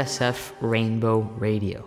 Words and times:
LFSF 0.00 0.54
Rainbow 0.62 1.26
Radio. 1.38 1.80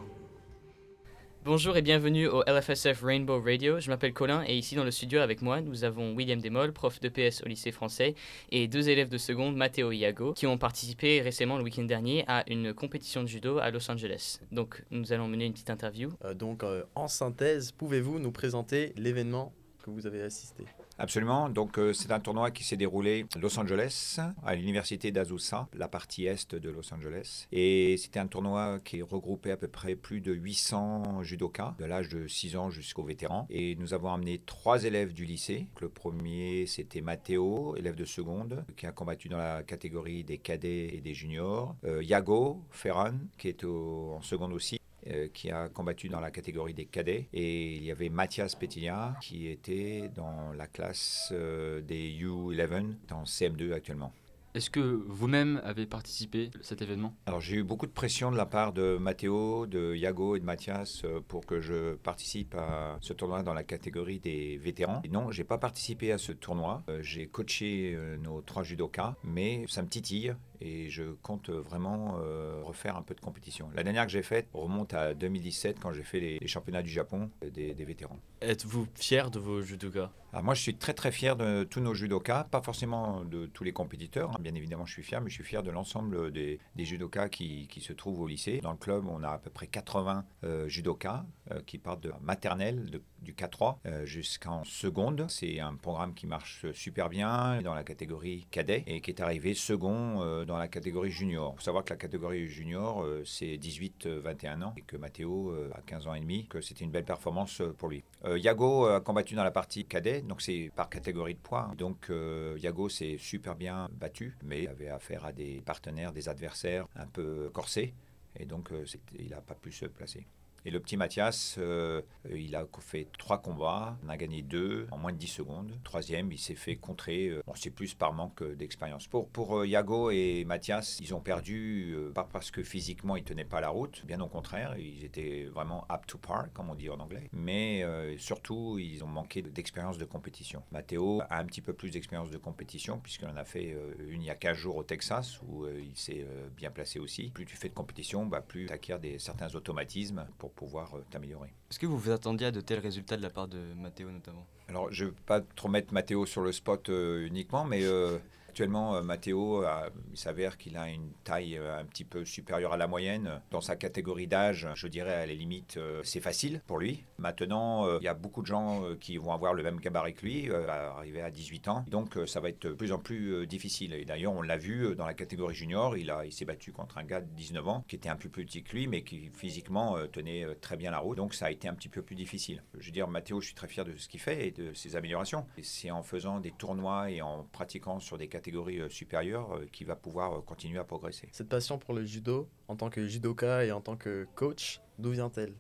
Bonjour 1.46 1.76
et 1.78 1.82
bienvenue 1.82 2.28
au 2.28 2.44
LFSF 2.46 3.02
Rainbow 3.02 3.42
Radio. 3.42 3.80
Je 3.80 3.90
m'appelle 3.90 4.14
Colin 4.14 4.44
et 4.46 4.56
ici 4.56 4.76
dans 4.76 4.84
le 4.84 4.92
studio 4.92 5.20
avec 5.20 5.42
moi, 5.42 5.62
nous 5.62 5.84
avons 5.84 6.14
William 6.14 6.40
Desmolles, 6.40 6.74
prof 6.74 7.00
de 7.00 7.10
PS 7.10 7.42
au 7.44 7.48
lycée 7.48 7.72
français, 7.72 8.14
et 8.52 8.68
deux 8.68 8.88
élèves 8.90 9.10
de 9.10 9.18
seconde, 9.18 9.56
Matteo 9.56 9.92
et 9.92 9.98
Iago, 9.98 10.34
qui 10.34 10.46
ont 10.46 10.60
participé 10.60 11.22
récemment 11.22 11.58
le 11.58 11.64
week-end 11.64 11.86
dernier 11.86 12.24
à 12.28 12.44
une 12.52 12.72
compétition 12.76 13.24
de 13.24 13.28
judo 13.28 13.58
à 13.58 13.72
Los 13.72 13.90
Angeles. 13.90 14.40
Donc 14.52 14.84
nous 14.92 15.12
allons 15.12 15.28
mener 15.28 15.48
une 15.48 15.54
petite 15.54 15.72
interview. 15.72 16.12
Euh, 16.24 16.36
donc 16.36 16.64
euh, 16.64 16.84
en 16.94 17.08
synthèse, 17.08 17.72
pouvez-vous 17.72 18.20
nous 18.20 18.32
présenter 18.32 18.94
l'événement 18.96 19.54
que 19.84 19.90
vous 19.90 20.06
avez 20.06 20.22
assisté? 20.22 20.66
Absolument. 21.04 21.50
Donc, 21.50 21.80
euh, 21.80 21.92
c'est 21.92 22.14
un 22.14 22.22
tournoi 22.22 22.50
qui 22.50 22.64
s'est 22.64 22.78
déroulé 22.78 23.26
à 23.36 23.40
Los 23.40 23.60
Angeles, 23.60 24.22
à 24.42 24.56
l'université 24.56 25.12
d'Azusa, 25.12 25.68
la 25.74 25.90
partie 25.90 26.28
est 26.28 26.56
de 26.56 26.70
Los 26.70 26.94
Angeles. 26.94 27.46
Et 27.52 27.98
c'était 27.98 28.22
un 28.22 28.28
tournoi 28.28 28.80
qui 28.86 29.02
regroupait 29.02 29.52
à 29.52 29.58
peu 29.58 29.68
près 29.68 29.96
plus 29.96 30.22
de 30.22 30.32
800 30.32 31.22
judokas, 31.24 31.76
de 31.78 31.84
l'âge 31.84 32.08
de 32.08 32.26
6 32.26 32.56
ans 32.56 32.70
jusqu'aux 32.70 33.04
vétérans. 33.04 33.48
Et 33.50 33.76
nous 33.76 33.94
avons 33.94 34.14
amené 34.14 34.42
trois 34.46 34.86
élèves 34.86 35.12
du 35.12 35.26
lycée. 35.26 35.68
Le 35.82 35.90
premier, 35.90 36.68
c'était 36.68 37.02
Matteo, 37.02 37.76
élève 37.76 37.96
de 37.96 38.06
seconde, 38.06 38.64
qui 38.78 38.86
a 38.86 38.94
combattu 38.94 39.28
dans 39.28 39.40
la 39.40 39.62
catégorie 39.62 40.24
des 40.24 40.38
cadets 40.38 40.88
et 40.94 41.02
des 41.02 41.14
juniors. 41.14 41.76
Euh, 41.84 42.02
Yago 42.02 42.64
Ferran, 42.72 43.16
qui 43.38 43.50
est 43.50 43.66
en 43.66 44.22
seconde 44.22 44.54
aussi. 44.54 44.80
Euh, 45.08 45.28
qui 45.34 45.52
a 45.52 45.68
combattu 45.68 46.08
dans 46.08 46.22
la 46.22 46.32
catégorie 46.32 46.74
des 46.74 46.86
cadets. 46.86 47.28
Et 47.34 47.76
il 47.76 47.84
y 47.84 47.92
avait 47.92 48.08
Mathias 48.08 48.56
Petilla 48.56 49.18
qui 49.20 49.50
était 49.50 50.10
dans 50.16 50.54
la 50.54 50.66
classe 50.66 51.30
euh, 51.34 51.82
des 51.82 52.10
U11, 52.22 52.96
en 53.12 53.24
CM2 53.24 53.74
actuellement. 53.74 54.14
Est-ce 54.54 54.70
que 54.70 54.80
vous-même 54.80 55.60
avez 55.66 55.88
participé 55.88 56.52
à 56.56 56.64
cet 56.64 56.82
événement? 56.82 57.16
Alors 57.26 57.42
j'ai 57.42 57.58
eu 57.58 57.64
beaucoup 57.64 57.88
de 57.88 57.92
pression 57.92 58.32
de 58.32 58.38
la 58.38 58.46
part 58.46 58.72
de 58.72 58.98
Matteo, 58.98 59.66
de 59.66 59.94
Yago 59.94 60.38
et 60.38 60.40
de 60.40 60.46
Mathias 60.46 61.02
euh, 61.04 61.20
pour 61.28 61.46
que 61.46 61.60
je 61.60 61.96
participe 61.96 62.56
à 62.56 62.98
ce 63.02 63.12
tournoi 63.12 63.44
dans 63.44 63.54
la 63.54 63.64
catégorie 63.64 64.20
des 64.20 64.58
vétérans. 64.58 65.02
Et 65.04 65.10
non, 65.10 65.32
j'ai 65.32 65.44
pas 65.44 65.58
participé 65.58 66.14
à 66.14 66.18
ce 66.18 66.32
tournoi. 66.32 66.84
J'ai 67.02 67.28
coaché 67.28 67.98
nos 68.22 68.42
trois 68.42 68.64
judokas, 68.64 69.16
mais 69.24 69.66
ça 69.68 69.82
me 69.82 69.90
titille 69.90 70.34
et 70.64 70.90
je 70.90 71.04
compte 71.22 71.50
vraiment 71.50 72.18
euh, 72.20 72.62
refaire 72.64 72.96
un 72.96 73.02
peu 73.02 73.14
de 73.14 73.20
compétition. 73.20 73.70
La 73.76 73.84
dernière 73.84 74.06
que 74.06 74.12
j'ai 74.12 74.24
faite 74.24 74.48
remonte 74.54 74.94
à 74.94 75.14
2017 75.14 75.80
quand 75.80 75.92
j'ai 75.92 76.04
fait 76.04 76.20
les, 76.20 76.48
championnats 76.48 76.82
du 76.82 76.90
Japon 76.90 77.30
des, 77.42 77.74
vétérans. 77.74 78.20
Êtes-vous 78.42 78.88
fier 78.96 79.30
de 79.30 79.40
vos 79.40 79.62
judokas? 79.62 80.12
Alors 80.32 80.44
moi 80.44 80.54
je 80.54 80.62
suis 80.62 80.76
très 80.76 80.94
très 80.94 81.12
fier 81.12 81.36
de 81.36 81.64
tous 81.64 81.80
nos 81.80 81.94
judokas, 81.94 82.46
pas 82.46 82.62
forcément 82.62 83.24
de 83.24 83.46
tous 83.46 83.64
les 83.64 83.74
compétiteurs, 83.74 84.32
hein. 84.32 84.38
bien 84.40 84.56
évidemment 84.56 84.86
je 84.86 84.94
suis 84.94 85.04
fier, 85.04 85.22
mais 85.22 85.30
je 85.30 85.36
suis 85.36 85.44
fier 85.44 85.62
de 85.64 85.70
l'ensemble 85.70 86.32
des, 86.32 86.60
des, 86.76 86.86
judokas 86.86 87.30
qui, 87.30 87.68
qui, 87.68 87.82
se 87.82 87.94
trouvent 87.94 88.22
au 88.22 88.28
lycée. 88.28 88.60
Dans 88.62 88.72
le 88.72 88.78
club 88.78 89.06
on 89.08 89.24
a 89.24 89.30
à 89.30 89.38
peu 89.38 89.50
près 89.50 89.68
80 89.68 90.26
euh, 90.44 90.68
judokas 90.68 91.26
euh, 91.52 91.62
qui 91.66 91.78
partent 91.78 92.02
de 92.02 92.14
maternelle, 92.22 92.90
de 92.90 93.02
du 93.24 93.34
K3 93.34 93.78
euh, 93.86 94.06
jusqu'en 94.06 94.64
seconde. 94.64 95.26
C'est 95.30 95.60
un 95.60 95.76
programme 95.76 96.14
qui 96.14 96.28
marche 96.28 96.66
super 96.74 97.10
bien 97.10 97.62
dans 97.62 97.74
la 97.74 97.84
catégorie 97.84 98.46
cadet 98.52 98.84
et 98.86 99.02
qui 99.02 99.12
est 99.12 99.22
arrivé 99.22 99.54
second 99.54 100.22
euh, 100.22 100.46
dans 100.54 100.60
la 100.60 100.68
catégorie 100.68 101.12
junior. 101.12 101.52
Il 101.54 101.58
faut 101.58 101.64
savoir 101.64 101.84
que 101.84 101.90
la 101.90 101.98
catégorie 101.98 102.48
junior, 102.48 103.04
euh, 103.04 103.24
c'est 103.26 103.58
18-21 103.58 104.62
ans 104.64 104.74
et 104.78 104.82
que 104.82 104.98
Matteo 104.98 105.54
a 105.74 105.82
15 105.82 106.08
ans 106.08 106.14
et 106.14 106.20
demi, 106.20 106.48
que 106.48 106.62
c'était 106.62 106.86
une 106.86 106.92
belle 106.92 107.06
performance 107.06 107.62
pour 107.78 107.90
lui. 107.90 108.04
Yago 108.26 108.86
a 108.86 109.02
combattu 109.02 109.36
dans 109.36 109.44
la 109.44 109.52
partie 109.52 109.86
cadet, 109.86 110.22
donc 110.22 110.42
c'est 110.42 110.72
par 110.76 110.90
catégorie 110.90 111.34
de 111.34 111.40
poids. 111.40 111.72
Donc 111.78 112.12
Yago 112.58 112.90
s'est 112.90 113.18
super 113.18 113.56
bien 113.56 113.90
battu, 113.94 114.38
mais 114.44 114.64
il 114.64 114.68
avait 114.68 114.90
affaire 114.90 115.26
à 115.26 115.32
des 115.32 115.62
partenaires, 115.62 116.14
des 116.14 116.30
adversaires 116.30 116.88
un 116.96 117.08
peu 117.08 117.50
corsés 117.54 117.94
et 118.40 118.46
donc 118.46 118.70
il 119.18 119.30
n'a 119.30 119.42
pas 119.42 119.56
pu 119.56 119.72
se 119.72 119.86
placer. 119.86 120.26
Et 120.66 120.72
le 120.72 120.80
petit 120.80 120.96
Mathias, 120.96 121.56
euh, 121.58 122.02
il 122.34 122.56
a 122.56 122.66
fait 122.80 123.08
trois 123.18 123.42
combats, 123.42 123.98
on 124.06 124.10
a 124.10 124.16
gagné 124.16 124.42
deux 124.42 124.88
en 124.92 124.98
moins 124.98 125.12
de 125.12 125.18
10 125.18 125.28
secondes. 125.28 125.72
Troisième, 125.84 126.32
il 126.32 126.38
s'est 126.38 126.56
fait 126.56 126.78
contrer. 126.78 127.28
Euh, 127.28 127.44
bon, 127.46 127.54
c'est 127.56 127.70
plus 127.70 127.94
par 127.94 128.14
manque 128.14 128.44
d'expérience. 128.56 129.08
Pour, 129.08 129.28
pour 129.28 129.60
euh, 129.60 129.68
Yago 129.68 130.10
et 130.12 130.46
Mathias, 130.46 131.00
ils 131.02 131.14
ont 131.14 131.20
perdu, 131.20 131.96
pas 132.16 132.28
parce 132.32 132.50
que 132.50 132.64
physiquement 132.64 133.18
ils 133.18 133.24
tenaient 133.24 133.44
pas 133.44 133.60
la 133.60 133.70
route, 133.70 134.06
bien 134.06 134.22
au 134.22 134.28
contraire, 134.28 134.76
ils 134.78 135.04
étaient 135.04 135.46
vraiment 135.46 135.86
up 135.92 136.06
to 136.08 136.18
par, 136.18 136.52
comme 136.54 136.70
on 136.70 136.76
dit 136.76 136.90
en 136.90 137.00
anglais. 137.00 137.30
Mais 137.34 137.86
surtout, 138.18 138.78
ils 138.80 139.04
ont 139.04 139.08
manqué 139.08 139.42
d'expérience 139.42 139.98
de 139.98 140.06
compétition. 140.06 140.64
Matteo 140.72 141.22
a 141.30 141.40
un 141.40 141.46
petit 141.46 141.62
peu 141.62 141.74
plus 141.74 141.92
d'expérience 141.92 142.30
de 142.30 142.38
compétition, 142.38 143.00
puisqu'il 143.00 143.28
en 143.28 143.36
a 143.36 143.44
fait 143.44 143.76
une 144.08 144.22
il 144.22 144.28
y 144.28 144.30
a 144.30 144.36
15 144.36 144.56
jours 144.56 144.78
au 144.78 144.84
Texas, 144.84 145.42
où 145.42 145.68
il 145.68 145.96
s'est 145.96 146.26
bien 146.56 146.72
placé 146.72 147.00
aussi. 147.00 147.32
Plus 147.32 147.46
tu 147.46 147.56
fais 147.56 147.70
de 147.70 147.74
compétition, 147.74 148.26
bah, 148.26 148.42
plus 148.42 148.68
tu 148.68 148.74
acquiers 148.74 149.00
des, 149.00 149.20
certains 149.20 149.54
automatismes 149.56 150.26
pour 150.38 150.53
pouvoir 150.56 150.96
euh, 150.96 151.06
t'améliorer. 151.10 151.54
Est-ce 151.70 151.80
que 151.80 151.86
vous 151.86 151.98
vous 151.98 152.12
attendiez 152.12 152.48
à 152.48 152.52
de 152.52 152.62
tels 152.62 152.80
résultats 152.80 153.18
de 153.18 153.22
la 153.22 153.30
part 153.30 153.48
de 153.48 153.60
Matteo 153.76 154.10
notamment? 154.10 154.46
Alors, 154.68 154.92
je 154.92 155.06
ne 155.06 155.10
veux 155.10 155.16
pas 155.26 155.42
trop 155.42 155.68
mettre 155.68 155.94
Matteo 155.94 156.26
sur 156.26 156.42
le 156.42 156.52
spot 156.52 156.90
euh, 156.90 157.28
uniquement, 157.28 157.66
mais 157.66 157.84
euh, 157.84 158.18
Actuellement, 158.54 158.98
euh, 158.98 159.02
Matteo, 159.02 159.66
il 160.12 160.16
s'avère 160.16 160.60
qu'il 160.60 160.78
a 160.78 160.88
une 160.88 161.10
taille 161.24 161.58
euh, 161.58 161.80
un 161.80 161.86
petit 161.86 162.04
peu 162.04 162.24
supérieure 162.24 162.72
à 162.72 162.78
la 162.78 162.86
moyenne. 162.86 163.42
Dans 163.50 163.62
sa 163.62 163.76
catégorie 163.76 164.28
d'âge, 164.28 164.68
je 164.76 164.88
dirais 164.88 165.12
à 165.12 165.26
la 165.26 165.34
limite, 165.34 165.78
euh, 165.78 166.02
c'est 166.04 166.22
facile 166.22 166.62
pour 166.68 166.78
lui. 166.78 167.04
Maintenant, 167.18 167.98
il 167.98 168.04
y 168.04 168.08
a 168.08 168.14
beaucoup 168.14 168.44
de 168.44 168.46
gens 168.46 168.84
qui 169.00 169.18
vont 169.18 169.32
avoir 169.32 169.56
le 169.56 169.64
même 169.64 169.80
gabarit 169.80 170.14
que 170.14 170.26
lui, 170.26 170.52
arriver 170.54 171.22
à 171.22 171.32
18 171.32 171.68
ans. 171.68 171.84
Donc, 171.90 172.16
ça 172.28 172.42
va 172.42 172.50
être 172.50 172.68
de 172.68 172.74
plus 172.74 172.92
en 172.92 173.00
plus 173.00 173.48
difficile. 173.48 173.94
Et 173.94 174.06
d'ailleurs, 174.06 174.34
on 174.34 174.42
l'a 174.44 174.58
vu 174.58 174.94
dans 174.96 175.06
la 175.06 175.14
catégorie 175.16 175.56
junior, 175.56 175.98
il, 175.98 176.14
il 176.26 176.34
s'est 176.34 176.46
battu 176.46 176.72
contre 176.72 176.98
un 177.00 177.06
gars 177.06 177.22
de 177.22 177.30
19 177.34 177.68
ans 177.68 177.86
qui 177.88 177.96
était 177.96 178.10
un 178.10 178.18
peu 178.18 178.30
plus 178.30 178.46
petit 178.46 178.62
que 178.62 178.76
lui, 178.76 178.88
mais 178.88 179.04
qui 179.04 179.32
physiquement 179.34 179.96
tenait 180.12 180.46
très 180.62 180.76
bien 180.76 180.92
la 180.92 181.00
route. 181.00 181.18
Donc, 181.18 181.34
ça 181.34 181.46
a 181.46 181.52
été 181.52 181.68
un 181.68 181.74
petit 181.74 181.90
peu 181.90 182.02
plus 182.02 182.16
difficile. 182.16 182.62
Je 182.78 182.86
veux 182.86 182.92
dire, 182.92 183.08
Matteo, 183.08 183.40
je 183.40 183.48
suis 183.48 183.56
très 183.56 183.68
fier 183.68 183.86
de 183.86 183.96
ce 183.96 184.10
qu'il 184.10 184.20
fait 184.20 184.48
et 184.48 184.52
de 184.52 184.74
ses 184.74 184.96
améliorations. 184.98 185.48
C'est 185.62 185.92
en 185.92 186.04
faisant 186.04 186.40
des 186.40 186.52
tournois 186.52 187.10
et 187.10 187.22
en 187.22 187.46
pratiquant 187.52 188.00
sur 188.00 188.18
des 188.18 188.28
catégories 188.28 188.43
catégorie 188.44 188.82
euh, 188.82 188.90
supérieure 188.90 189.56
euh, 189.56 189.66
qui 189.72 189.86
va 189.86 189.96
pouvoir 189.96 190.34
euh, 190.34 190.42
continuer 190.42 190.80
à 190.80 190.84
progresser. 190.84 191.30
Cette 191.32 191.48
passion 191.48 191.78
pour 191.78 191.94
le 191.94 192.04
judo, 192.04 192.50
en 192.68 192.76
tant 192.76 192.90
que 192.90 193.08
judoka 193.08 193.64
et 193.64 193.72
en 193.72 193.80
tant 193.80 193.96
que 193.96 194.28
coach, 194.36 194.82
d'où 195.00 195.12
vient-elle? 195.12 195.54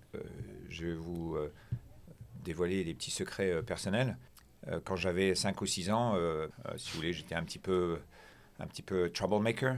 Je 0.69 0.87
vais 0.87 0.95
vous 0.95 1.37
dévoiler 2.43 2.83
des 2.83 2.93
petits 2.93 3.11
secrets 3.11 3.63
personnels. 3.63 4.17
quand 4.83 4.95
j'avais 4.95 5.33
5 5.33 5.61
ou 5.61 5.65
6 5.65 5.89
ans, 5.91 6.15
si 6.77 6.91
vous 6.91 6.97
voulez, 6.97 7.13
j'étais 7.13 7.35
un 7.35 7.43
petit 7.43 7.59
peu, 7.59 7.99
un 8.59 8.67
petit 8.67 8.81
peu 8.81 9.09
troublemaker, 9.09 9.77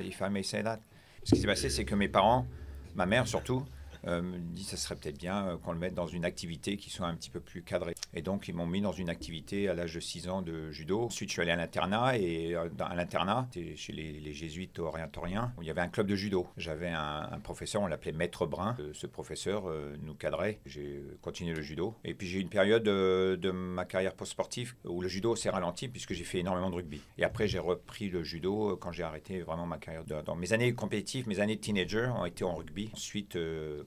if 0.00 0.20
I 0.20 0.30
may 0.30 0.42
say 0.42 0.62
that. 0.62 0.80
Ce 1.24 1.34
qui 1.34 1.40
s'est 1.40 1.46
passé, 1.46 1.70
c'est 1.70 1.84
que 1.84 1.94
mes 1.94 2.08
parents, 2.08 2.46
ma 2.94 3.06
mère 3.06 3.26
surtout, 3.26 3.64
euh, 4.06 4.22
dit 4.52 4.64
ça 4.64 4.76
serait 4.76 4.96
peut-être 4.96 5.18
bien 5.18 5.46
euh, 5.46 5.56
qu'on 5.56 5.72
le 5.72 5.78
mette 5.78 5.94
dans 5.94 6.06
une 6.06 6.24
activité 6.24 6.76
qui 6.76 6.90
soit 6.90 7.06
un 7.06 7.14
petit 7.14 7.30
peu 7.30 7.40
plus 7.40 7.62
cadrée. 7.62 7.94
Et 8.14 8.22
donc 8.22 8.48
ils 8.48 8.54
m'ont 8.54 8.66
mis 8.66 8.80
dans 8.80 8.92
une 8.92 9.08
activité 9.08 9.68
à 9.68 9.74
l'âge 9.74 9.94
de 9.94 10.00
6 10.00 10.28
ans 10.28 10.42
de 10.42 10.70
judo. 10.70 11.02
Ensuite 11.02 11.28
je 11.28 11.34
suis 11.34 11.42
allé 11.42 11.50
à 11.50 11.56
l'internat 11.56 12.16
et 12.18 12.54
euh, 12.54 12.68
à 12.80 12.94
l'internat, 12.94 13.48
chez 13.76 13.92
les, 13.92 14.32
jésuites 14.32 14.78
orientoriens, 14.78 15.52
où 15.58 15.62
il 15.62 15.66
y 15.66 15.70
avait 15.70 15.80
un 15.80 15.88
club 15.88 16.06
de 16.06 16.14
judo. 16.14 16.46
J'avais 16.56 16.88
un, 16.88 17.40
professeur, 17.42 17.82
on 17.82 17.86
l'appelait 17.86 18.12
Maître 18.12 18.46
Brun. 18.46 18.76
Ce 18.92 19.06
professeur 19.06 19.64
nous 20.02 20.14
cadrait. 20.14 20.60
J'ai 20.66 21.02
continué 21.20 21.52
le 21.52 21.62
judo. 21.62 21.94
Et 22.04 22.14
puis 22.14 22.28
j'ai 22.28 22.38
eu 22.38 22.42
une 22.42 22.48
période 22.48 22.84
de 22.84 23.50
ma 23.50 23.84
carrière 23.84 24.14
post-sportive 24.14 24.74
où 24.84 25.00
le 25.00 25.08
judo 25.08 25.34
s'est 25.34 25.50
ralenti 25.50 25.88
puisque 25.88 26.12
j'ai 26.14 26.24
fait 26.24 26.38
énormément 26.38 26.70
de 26.70 26.76
rugby. 26.76 27.00
Et 27.18 27.24
après 27.24 27.48
j'ai 27.48 27.58
repris 27.58 28.08
le 28.08 28.22
judo 28.22 28.76
quand 28.76 28.92
j'ai 28.92 29.02
arrêté 29.02 29.40
vraiment 29.40 29.66
ma 29.66 29.78
carrière. 29.78 30.04
dans 30.04 30.36
mes 30.36 30.52
années 30.52 30.72
compétitives, 30.72 31.28
mes 31.28 31.40
années 31.40 31.56
de 31.56 31.60
teenager 31.60 32.10
ont 32.16 32.24
été 32.24 32.44
en 32.44 32.54
rugby. 32.54 32.90
Ensuite, 32.94 33.36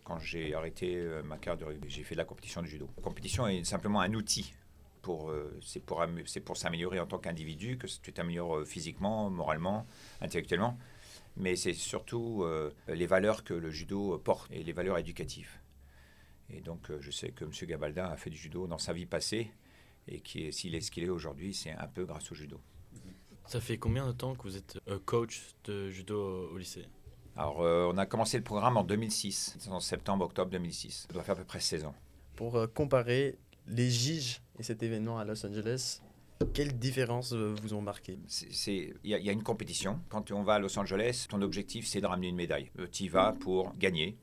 quand 0.03 0.19
j'ai 0.19 0.53
arrêté 0.53 0.95
euh, 0.95 1.23
ma 1.23 1.37
carrière 1.37 1.57
de 1.57 1.65
rugby, 1.65 1.89
j'ai 1.89 2.03
fait 2.03 2.15
de 2.15 2.19
la 2.19 2.25
compétition 2.25 2.61
de 2.61 2.67
judo. 2.67 2.89
La 2.97 3.03
compétition 3.03 3.47
est 3.47 3.63
simplement 3.63 4.01
un 4.01 4.13
outil. 4.13 4.53
Pour, 5.01 5.31
euh, 5.31 5.59
c'est 5.61 5.81
pour, 5.81 6.05
pour 6.45 6.57
s'améliorer 6.57 6.99
en 6.99 7.05
tant 7.05 7.19
qu'individu, 7.19 7.77
que 7.77 7.87
tu 7.87 8.13
t'améliores 8.13 8.59
euh, 8.59 8.65
physiquement, 8.65 9.29
moralement, 9.29 9.85
intellectuellement. 10.21 10.77
Mais 11.35 11.55
c'est 11.55 11.73
surtout 11.73 12.45
les 12.87 13.07
valeurs 13.07 13.43
que 13.43 13.55
le 13.55 13.71
judo 13.71 14.19
porte 14.19 14.51
et 14.51 14.61
les 14.61 14.71
valeurs 14.71 14.99
éducatives. 14.99 15.49
Et 16.51 16.61
donc, 16.61 16.91
je 16.99 17.09
sais 17.09 17.31
que 17.31 17.43
M. 17.43 17.49
Gabaldin 17.63 18.05
a 18.05 18.15
fait 18.17 18.29
du 18.29 18.37
judo 18.37 18.67
dans 18.67 18.77
sa 18.77 18.93
vie 18.93 19.07
passée 19.07 19.49
et 20.07 20.19
qui 20.19 20.53
s'il 20.53 20.75
est 20.75 20.81
ce 20.81 20.91
qu'il 20.91 21.03
est 21.03 21.09
aujourd'hui, 21.09 21.55
c'est 21.55 21.71
un 21.71 21.87
peu 21.87 22.05
grâce 22.05 22.31
au 22.31 22.35
judo. 22.35 22.61
Ça 23.47 23.59
fait 23.59 23.79
combien 23.79 24.05
de 24.05 24.11
temps 24.11 24.35
que 24.35 24.43
vous 24.43 24.57
êtes 24.57 24.79
coach 25.05 25.41
de 25.63 25.89
judo 25.89 26.51
au 26.51 26.57
lycée? 26.59 26.85
Alors, 27.35 27.61
euh, 27.61 27.89
on 27.91 27.97
a 27.97 28.05
commencé 28.05 28.37
le 28.37 28.43
programme 28.43 28.77
en 28.77 28.83
2006, 28.83 29.57
en 29.69 29.79
septembre-octobre 29.79 30.51
2006. 30.51 31.05
Ça 31.07 31.13
doit 31.13 31.23
faire 31.23 31.33
à 31.33 31.37
peu 31.39 31.45
près 31.45 31.59
16 31.59 31.85
ans. 31.85 31.95
Pour 32.35 32.55
euh, 32.57 32.67
comparer 32.67 33.37
les 33.67 33.89
GIGE 33.89 34.41
et 34.59 34.63
cet 34.63 34.83
événement 34.83 35.17
à 35.17 35.25
Los 35.25 35.43
Angeles, 35.45 36.01
quelles 36.53 36.77
différences 36.77 37.33
euh, 37.33 37.55
vous 37.63 37.73
ont 37.73 37.81
marqué? 37.81 38.19
Il 38.67 38.93
y, 39.03 39.09
y, 39.09 39.29
a 39.29 39.31
une 39.31 39.43
compétition. 39.43 39.99
Quand 40.09 40.29
on 40.31 40.43
va 40.43 40.55
à 40.55 40.59
Los 40.59 40.77
Angeles, 40.77 41.25
ton 41.27 41.41
objectif, 41.41 41.87
c'est 41.87 42.01
de 42.01 42.05
ramener 42.05 42.27
une 42.27 42.35
médaille. 42.35 42.69
tu 42.91 43.03
y 43.03 43.07
vas 43.07 43.33
pour 43.33 43.73
gagner. 43.77 44.15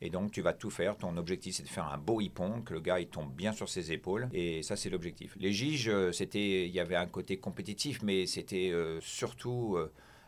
Et 0.00 0.08
donc, 0.08 0.30
tu 0.30 0.40
vas 0.40 0.52
tout 0.52 0.70
faire. 0.70 0.96
Ton 0.96 1.16
objectif, 1.16 1.56
c'est 1.56 1.62
de 1.62 1.68
faire 1.68 1.90
un 1.90 1.98
beau 1.98 2.20
hippon, 2.20 2.62
que 2.62 2.72
le 2.74 2.80
gars, 2.80 3.00
il 3.00 3.08
tombe 3.08 3.32
bien 3.34 3.52
sur 3.52 3.68
ses 3.68 3.92
épaules. 3.92 4.28
Et 4.32 4.62
ça, 4.62 4.76
c'est 4.76 4.90
l'objectif. 4.90 5.34
Les 5.38 5.52
giges, 5.52 5.90
c'était, 6.12 6.66
il 6.66 6.72
y 6.72 6.80
avait 6.80 6.96
un 6.96 7.06
côté 7.06 7.38
compétitif, 7.38 8.02
mais 8.02 8.26
c'était 8.26 8.72
surtout 9.00 9.78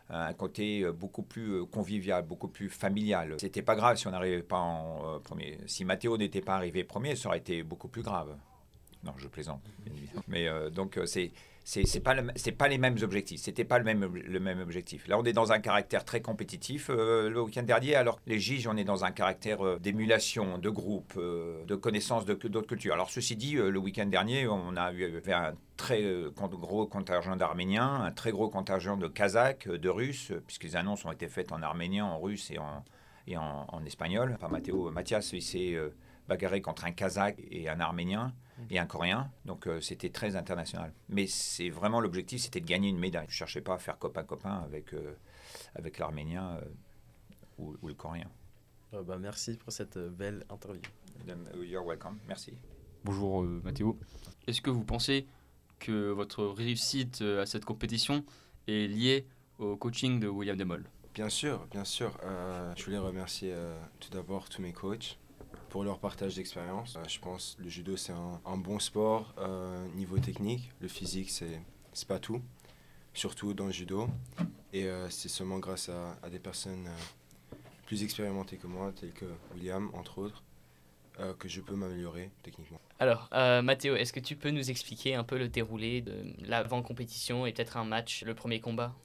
un 0.09 0.33
côté 0.33 0.81
euh, 0.81 0.91
beaucoup 0.91 1.21
plus 1.21 1.53
euh, 1.53 1.65
convivial, 1.65 2.25
beaucoup 2.25 2.47
plus 2.47 2.69
familial. 2.69 3.35
C'était 3.39 3.61
pas 3.61 3.75
grave 3.75 3.97
si 3.97 4.07
on 4.07 4.11
n'arrivait 4.11 4.41
pas 4.41 4.59
en 4.59 5.15
euh, 5.15 5.19
premier. 5.19 5.59
Si 5.67 5.85
Matteo 5.85 6.17
n'était 6.17 6.41
pas 6.41 6.55
arrivé 6.55 6.83
premier, 6.83 7.15
ça 7.15 7.29
aurait 7.29 7.37
été 7.37 7.63
beaucoup 7.63 7.87
plus 7.87 8.01
grave. 8.01 8.35
Non, 9.03 9.13
je 9.17 9.27
plaisante. 9.27 9.61
Mais 10.27 10.49
donc 10.71 10.99
c'est 11.05 11.31
c'est 11.69 11.85
c'est 11.85 11.99
pas 11.99 12.15
c'est 12.35 12.51
pas 12.51 12.67
les 12.67 12.79
mêmes 12.79 12.97
objectifs. 13.03 13.41
C'était 13.41 13.63
pas 13.63 13.77
le 13.77 13.85
même 13.85 14.03
le 14.03 14.39
même 14.39 14.59
objectif. 14.59 15.07
Là, 15.07 15.19
on 15.19 15.23
est 15.23 15.33
dans 15.33 15.51
un 15.51 15.59
caractère 15.59 16.03
très 16.03 16.19
compétitif 16.19 16.89
euh, 16.89 17.29
le 17.29 17.41
week-end 17.41 17.61
dernier. 17.61 17.93
Alors 17.93 18.19
les 18.25 18.39
Giges, 18.39 18.67
on 18.67 18.75
est 18.75 18.83
dans 18.83 19.05
un 19.05 19.11
caractère 19.11 19.63
euh, 19.63 19.77
d'émulation, 19.77 20.57
de 20.57 20.69
groupe, 20.71 21.13
euh, 21.17 21.63
de 21.65 21.75
connaissance 21.75 22.25
de 22.25 22.33
d'autres 22.33 22.67
cultures. 22.67 22.95
Alors 22.95 23.11
ceci 23.11 23.35
dit, 23.35 23.53
le 23.53 23.77
week-end 23.77 24.07
dernier, 24.07 24.47
on 24.47 24.75
a 24.77 24.91
eu 24.93 25.21
un 25.31 25.53
très 25.77 26.01
gros 26.35 26.87
contingent 26.87 27.35
d'Arméniens, 27.35 28.01
un 28.01 28.11
très 28.11 28.31
gros 28.31 28.49
contingent 28.49 28.97
de 28.97 29.07
Kazakhs, 29.07 29.67
de 29.67 29.89
Russes, 29.89 30.31
puisque 30.47 30.63
les 30.63 30.75
annonces 30.75 31.05
ont 31.05 31.11
été 31.11 31.27
faites 31.27 31.51
en 31.51 31.61
arménien, 31.61 32.05
en 32.05 32.19
russe 32.19 32.49
et 32.49 32.57
en 32.57 32.83
et 33.27 33.37
en, 33.37 33.85
espagnol. 33.85 34.33
Enfin, 34.33 34.47
Matteo, 34.47 34.89
Mathias, 34.89 35.33
il 35.33 35.43
s'est 35.43 35.77
bagarré 36.27 36.61
contre 36.61 36.85
un 36.85 36.91
Kazakh 36.91 37.37
et 37.51 37.69
un 37.69 37.79
Arménien 37.79 38.33
et 38.69 38.79
un 38.79 38.85
Coréen. 38.85 39.31
Donc 39.45 39.67
euh, 39.67 39.81
c'était 39.81 40.09
très 40.09 40.35
international. 40.35 40.93
Mais 41.09 41.27
c'est 41.27 41.69
vraiment 41.69 41.99
l'objectif, 41.99 42.41
c'était 42.41 42.61
de 42.61 42.65
gagner 42.65 42.89
une 42.89 42.99
médaille. 42.99 43.27
Je 43.27 43.33
ne 43.33 43.37
cherchais 43.37 43.61
pas 43.61 43.75
à 43.75 43.77
faire 43.77 43.97
copain-copain 43.97 44.61
avec, 44.65 44.93
euh, 44.93 45.15
avec 45.75 45.97
l'Arménien 45.99 46.57
euh, 46.57 46.61
ou, 47.57 47.75
ou 47.81 47.87
le 47.87 47.93
Coréen. 47.93 48.29
Euh, 48.93 49.03
bah, 49.03 49.17
merci 49.19 49.57
pour 49.57 49.71
cette 49.71 49.97
euh, 49.97 50.09
belle 50.09 50.43
interview. 50.49 50.81
You're 51.61 51.85
welcome. 51.85 52.17
Merci. 52.27 52.53
Bonjour 53.03 53.43
euh, 53.43 53.61
Mathéo. 53.63 53.99
Est-ce 54.47 54.61
que 54.61 54.69
vous 54.69 54.83
pensez 54.83 55.27
que 55.79 56.09
votre 56.11 56.45
réussite 56.45 57.21
à 57.21 57.45
cette 57.45 57.65
compétition 57.65 58.25
est 58.67 58.87
liée 58.87 59.25
au 59.59 59.77
coaching 59.77 60.19
de 60.19 60.27
William 60.27 60.57
Demol 60.57 60.83
Bien 61.13 61.29
sûr, 61.29 61.65
bien 61.71 61.85
sûr. 61.85 62.17
Euh, 62.23 62.73
je 62.75 62.85
voulais 62.85 62.97
remercier 62.97 63.51
euh, 63.53 63.77
tout 63.99 64.09
d'abord 64.09 64.49
tous 64.49 64.61
mes 64.61 64.73
coachs 64.73 65.17
pour 65.69 65.83
leur 65.83 65.99
partage 65.99 66.35
d'expérience. 66.35 66.95
Euh, 66.95 67.03
je 67.07 67.19
pense 67.19 67.55
que 67.57 67.63
le 67.63 67.69
judo, 67.69 67.95
c'est 67.95 68.13
un, 68.13 68.57
bon 68.57 68.79
sport 68.79 69.33
euh, 69.37 69.87
niveau 69.95 70.17
technique. 70.17 70.71
Le 70.81 70.87
physique, 70.87 71.29
c'est 71.29 72.07
pas 72.07 72.19
tout, 72.19 72.41
surtout 73.13 73.53
dans 73.53 73.67
le 73.67 73.71
judo. 73.71 74.07
Et 74.73 74.85
euh, 74.85 75.09
c'est 75.09 75.29
seulement 75.29 75.59
grâce 75.59 75.89
à, 75.89 76.29
des 76.29 76.39
personnes 76.39 76.89
plus 77.85 78.03
expérimentées 78.03 78.57
que 78.57 78.67
moi, 78.67 78.91
telles 78.99 79.13
que 79.13 79.25
William, 79.53 79.89
entre 79.93 80.19
autres, 80.19 80.43
que 81.37 81.49
je 81.49 81.59
peux 81.59 81.75
m'améliorer 81.75 82.29
techniquement. 82.43 82.79
Alors, 82.99 83.27
Mathéo, 83.31 83.95
est-ce 83.97 84.13
que 84.13 84.21
tu 84.21 84.37
peux 84.37 84.51
nous 84.51 84.69
expliquer 84.69 85.15
un 85.15 85.25
peu 85.25 85.37
le 85.37 85.49
déroulé 85.49 85.99
de 85.99 86.13
l'avant-compétition 86.45 87.45
et 87.45 87.51
peut-être 87.51 87.75
un 87.75 87.83
match, 87.83 88.23
le 88.23 88.33
premier 88.35 88.61
combat? 88.61 88.95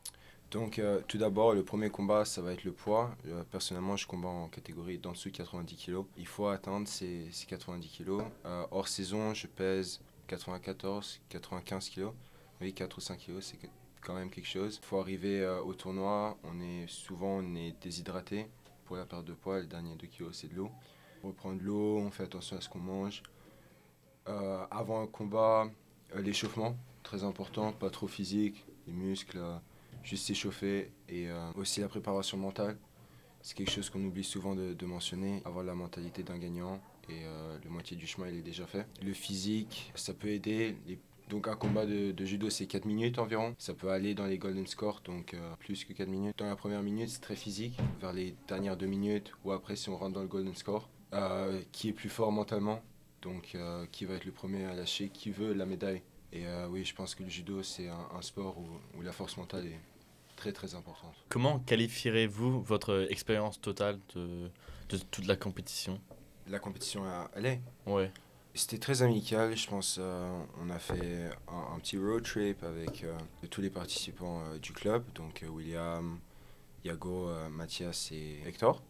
Donc, 0.54 0.78
euh, 0.78 1.00
tout 1.08 1.18
d'abord, 1.18 1.52
le 1.52 1.64
premier 1.64 1.90
combat, 1.90 2.24
ça 2.24 2.40
va 2.40 2.52
être 2.52 2.62
le 2.62 2.70
poids. 2.70 3.10
Euh, 3.26 3.42
personnellement, 3.50 3.96
je 3.96 4.06
combats 4.06 4.28
en 4.28 4.46
catégorie 4.46 4.98
d'en 4.98 5.10
dessous 5.10 5.28
de 5.30 5.36
90 5.36 5.74
kg. 5.74 6.04
Il 6.16 6.28
faut 6.28 6.46
atteindre 6.46 6.86
ces, 6.86 7.26
ces 7.32 7.46
90 7.46 7.88
kg. 7.88 8.20
Euh, 8.46 8.64
hors 8.70 8.86
saison, 8.86 9.34
je 9.34 9.48
pèse 9.48 10.00
94, 10.28 11.22
95 11.28 11.90
kg. 11.90 12.06
Oui, 12.60 12.72
4 12.72 12.96
ou 12.96 13.00
5 13.00 13.18
kg, 13.18 13.40
c'est 13.40 13.58
quand 14.00 14.14
même 14.14 14.30
quelque 14.30 14.46
chose. 14.46 14.78
Il 14.80 14.86
faut 14.86 15.00
arriver 15.00 15.44
au 15.66 15.74
tournoi. 15.74 16.38
On 16.44 16.60
est, 16.60 16.86
souvent, 16.86 17.38
on 17.42 17.56
est 17.56 17.74
déshydraté 17.82 18.46
pour 18.84 18.94
la 18.94 19.06
perte 19.06 19.24
de 19.24 19.32
poids. 19.32 19.58
Le 19.58 19.66
dernier 19.66 19.96
2 19.96 20.06
kg, 20.06 20.28
c'est 20.30 20.46
de 20.46 20.54
l'eau. 20.54 20.70
On 21.24 21.28
reprend 21.28 21.52
de 21.52 21.64
l'eau, 21.64 21.98
on 21.98 22.12
fait 22.12 22.22
attention 22.22 22.56
à 22.56 22.60
ce 22.60 22.68
qu'on 22.68 22.78
mange. 22.78 23.24
Avant 24.24 25.02
un 25.02 25.08
combat, 25.08 25.68
l'échauffement, 26.14 26.76
très 27.02 27.24
important, 27.24 27.72
pas 27.72 27.90
trop 27.90 28.06
physique, 28.06 28.64
les 28.86 28.92
muscles. 28.92 29.40
Juste 30.04 30.26
s'échauffer 30.26 30.92
et 31.08 31.28
euh, 31.28 31.50
aussi 31.56 31.80
la 31.80 31.88
préparation 31.88 32.36
mentale. 32.36 32.76
C'est 33.44 33.54
quelque 33.54 33.70
chose 33.70 33.90
qu'on 33.90 34.02
oublie 34.02 34.24
souvent 34.24 34.54
de, 34.54 34.86
mentionner, 34.86 35.42
avoir 35.44 35.66
la 35.66 35.74
mentalité 35.74 36.22
d'un 36.22 36.38
gagnant 36.38 36.80
et 37.10 37.24
euh, 37.24 37.58
le 37.62 37.68
moitié 37.68 37.94
du 37.94 38.06
chemin 38.06 38.26
il 38.28 38.38
est 38.38 38.42
déjà 38.42 38.66
fait. 38.66 38.86
Le 39.02 39.12
physique, 39.12 39.92
ça 39.94 40.14
peut 40.14 40.28
aider. 40.28 40.74
Donc 41.28 41.46
un 41.46 41.54
combat 41.54 41.84
de, 41.84 42.24
judo 42.24 42.48
c'est 42.48 42.64
4 42.64 42.86
minutes 42.86 43.18
environ. 43.18 43.54
Ça 43.58 43.74
peut 43.74 43.90
aller 43.90 44.14
dans 44.14 44.24
les 44.24 44.38
golden 44.38 44.66
scores, 44.66 45.02
donc 45.04 45.34
euh, 45.34 45.56
plus 45.58 45.84
que 45.84 45.92
4 45.92 46.08
minutes. 46.08 46.38
Dans 46.38 46.46
la 46.46 46.56
première 46.56 46.82
minute 46.82 47.10
c'est 47.10 47.20
très 47.20 47.36
physique, 47.36 47.78
vers 48.00 48.14
les 48.14 48.34
dernières 48.48 48.78
2 48.78 48.86
minutes 48.86 49.30
ou 49.44 49.52
après 49.52 49.76
si 49.76 49.90
on 49.90 49.96
rentre 49.98 50.14
dans 50.14 50.22
le 50.22 50.28
golden 50.28 50.54
score, 50.54 50.88
euh, 51.12 51.60
qui 51.70 51.90
est 51.90 51.92
plus 51.92 52.08
fort 52.08 52.32
mentalement, 52.32 52.80
donc 53.20 53.58
qui 53.92 54.04
va 54.06 54.14
être 54.14 54.24
le 54.24 54.32
premier 54.32 54.64
à 54.64 54.74
lâcher, 54.74 55.10
qui 55.10 55.30
veut 55.30 55.52
la 55.52 55.66
médaille. 55.66 56.00
Et 56.32 56.44
oui, 56.70 56.82
je 56.86 56.94
pense 56.94 57.14
que 57.14 57.22
le 57.22 57.28
judo 57.28 57.62
c'est 57.62 57.88
un, 57.88 58.08
un 58.16 58.22
sport 58.22 58.56
où, 58.58 58.98
où 58.98 59.02
la 59.02 59.12
force 59.12 59.36
mentale 59.36 59.66
est 59.66 59.80
très 60.44 60.52
très 60.52 60.74
importante. 60.74 61.14
Comment 61.30 61.58
qualifierez-vous 61.60 62.62
votre 62.62 63.06
expérience 63.10 63.60
totale 63.60 63.98
de, 64.14 64.50
de 64.90 64.98
toute 65.10 65.26
la 65.26 65.36
compétition? 65.36 65.98
La 66.48 66.58
compétition 66.58 67.04
à 67.04 67.30
LA, 67.36 67.56
Ouais. 67.86 68.10
c'était 68.52 68.76
très 68.78 69.00
amical. 69.02 69.56
Je 69.56 69.66
pense 69.68 69.96
euh, 69.98 70.38
on 70.60 70.68
a 70.68 70.78
fait 70.78 71.30
un, 71.48 71.74
un 71.74 71.78
petit 71.78 71.96
road 71.96 72.22
trip 72.24 72.62
avec 72.62 73.04
euh, 73.04 73.16
tous 73.50 73.62
les 73.62 73.70
participants 73.70 74.42
euh, 74.44 74.58
du 74.58 74.72
club, 74.72 75.02
donc 75.14 75.42
euh, 75.42 75.48
William, 75.48 76.18
Yago, 76.84 77.28
euh, 77.30 77.48
Mathias 77.48 78.12
et 78.12 78.40
Hector. 78.46 78.82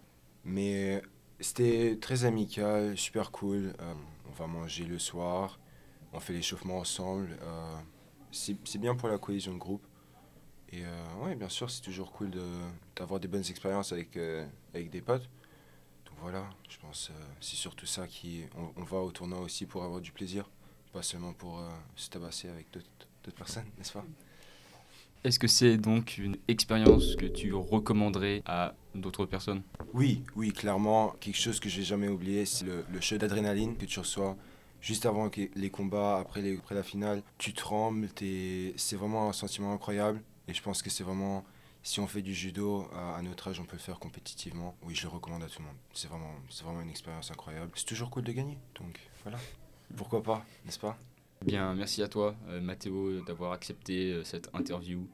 Mais 0.45 1.03
c'était 1.39 1.97
très 2.01 2.25
amical, 2.25 2.99
super 2.99 3.31
cool. 3.31 3.75
Euh, 3.81 3.95
on 4.29 4.33
va 4.33 4.49
manger 4.49 4.85
le 4.85 4.99
soir, 4.99 5.61
on 6.13 6.19
fait 6.19 6.33
l'échauffement 6.33 6.79
ensemble. 6.79 7.39
euh, 7.43 7.77
c'est 8.33 8.57
c'est 8.65 8.79
bien 8.81 8.97
pour 8.97 9.09
la 9.09 9.19
cohésion 9.19 9.53
de 9.55 9.59
groupe. 9.59 9.87
Et 10.75 10.85
euh, 10.85 11.25
ouais, 11.25 11.35
bien 11.37 11.49
sûr, 11.49 11.71
c'est 11.71 11.83
toujours 11.83 12.11
cool 12.13 12.31
de- 12.31 12.43
d'avoir 12.97 13.21
des 13.21 13.29
bonnes 13.29 13.45
expériences 13.49 13.93
avec, 13.93 14.17
euh, 14.17 14.47
avec 14.75 14.91
des 14.91 15.01
potes. 15.01 15.29
Donc 16.07 16.17
voilà, 16.21 16.49
je 16.69 16.79
pense 16.79 17.11
euh, 17.11 17.25
c'est 17.41 17.57
surtout 17.57 17.87
ça 17.87 18.07
qui. 18.09 18.45
On, 18.57 18.71
on 18.83 18.85
va 18.85 18.99
au 18.99 19.13
tournoi 19.13 19.41
aussi 19.41 19.67
pour 19.67 19.85
avoir 19.85 20.01
du 20.01 20.13
plaisir, 20.13 20.51
pas 20.93 21.03
seulement 21.03 21.33
pour 21.35 21.63
se 21.97 22.11
tabasser 22.11 22.49
avec 22.49 22.69
d'autres 22.73 23.37
personnes, 23.37 23.67
n'est-ce 23.79 23.93
pas? 23.93 24.07
Est-ce 25.25 25.39
que 25.39 25.47
c'est 25.49 25.77
donc 25.79 26.19
une 26.19 26.37
expérience 26.49 27.17
que 27.17 27.27
tu 27.27 27.53
recommanderais 27.55 28.43
à 28.47 28.75
d'autres 28.95 29.27
personnes? 29.27 29.63
Oui, 29.93 30.25
oui, 30.37 30.53
clairement, 30.53 31.15
quelque 31.21 31.37
chose 31.39 31.61
que 31.61 31.69
j'ai 31.69 31.83
jamais 31.85 32.09
oublié, 32.09 32.45
c'est 32.47 32.65
le, 32.65 32.85
le 32.93 33.01
show 33.01 33.17
d'adrénaline 33.17 33.77
que 33.77 33.87
tu 33.87 33.99
reçois 34.01 34.37
juste 34.81 35.07
avant 35.07 35.31
les 35.55 35.71
combats, 35.71 36.19
après, 36.19 36.43
les, 36.43 36.57
après 36.59 36.75
la 36.75 36.83
finale. 36.83 37.23
Tu 37.39 37.53
trembles, 37.55 38.09
t'es- 38.09 38.75
c'est 38.77 38.97
vraiment 38.97 39.29
un 39.29 39.33
sentiment 39.33 39.73
incroyable. 39.73 40.21
Et 40.49 40.55
je 40.55 40.63
pense 40.63 40.83
que 40.83 40.91
c'est 40.91 41.05
vraiment, 41.05 41.45
si 41.83 42.01
on 42.01 42.07
fait 42.07 42.23
du 42.23 42.35
judo 42.35 42.89
à, 42.93 43.17
à 43.17 43.23
notre 43.23 43.49
âge, 43.49 43.61
on 43.61 43.65
peut 43.65 43.77
le 43.77 43.83
faire 43.83 43.99
compétitivement. 43.99 44.75
Oui, 44.83 44.95
je 44.95 45.03
le 45.03 45.09
recommande 45.09 45.43
à 45.43 45.49
tout 45.49 45.61
le 45.61 45.67
monde. 45.67 45.77
C'est 45.93 46.09
vraiment, 46.09 46.35
c'est 46.51 46.65
vraiment 46.65 46.81
une 46.83 46.91
expérience 46.91 47.31
incroyable. 47.31 47.71
C'est 47.75 47.87
toujours 47.87 48.11
cool 48.11 48.25
de 48.25 48.33
gagner, 48.33 48.59
donc 48.81 48.99
voilà. 49.23 49.39
Pourquoi 49.97 50.23
pas, 50.23 50.45
n'est-ce 50.65 50.79
pas? 50.79 50.99
Bien, 51.45 51.75
merci 51.75 52.03
à 52.03 52.09
toi, 52.09 52.35
euh, 52.49 52.61
Mathéo, 52.61 53.21
d'avoir 53.21 53.53
accepté 53.53 54.13
euh, 54.13 54.25
cette 54.25 54.49
interview. 54.55 55.07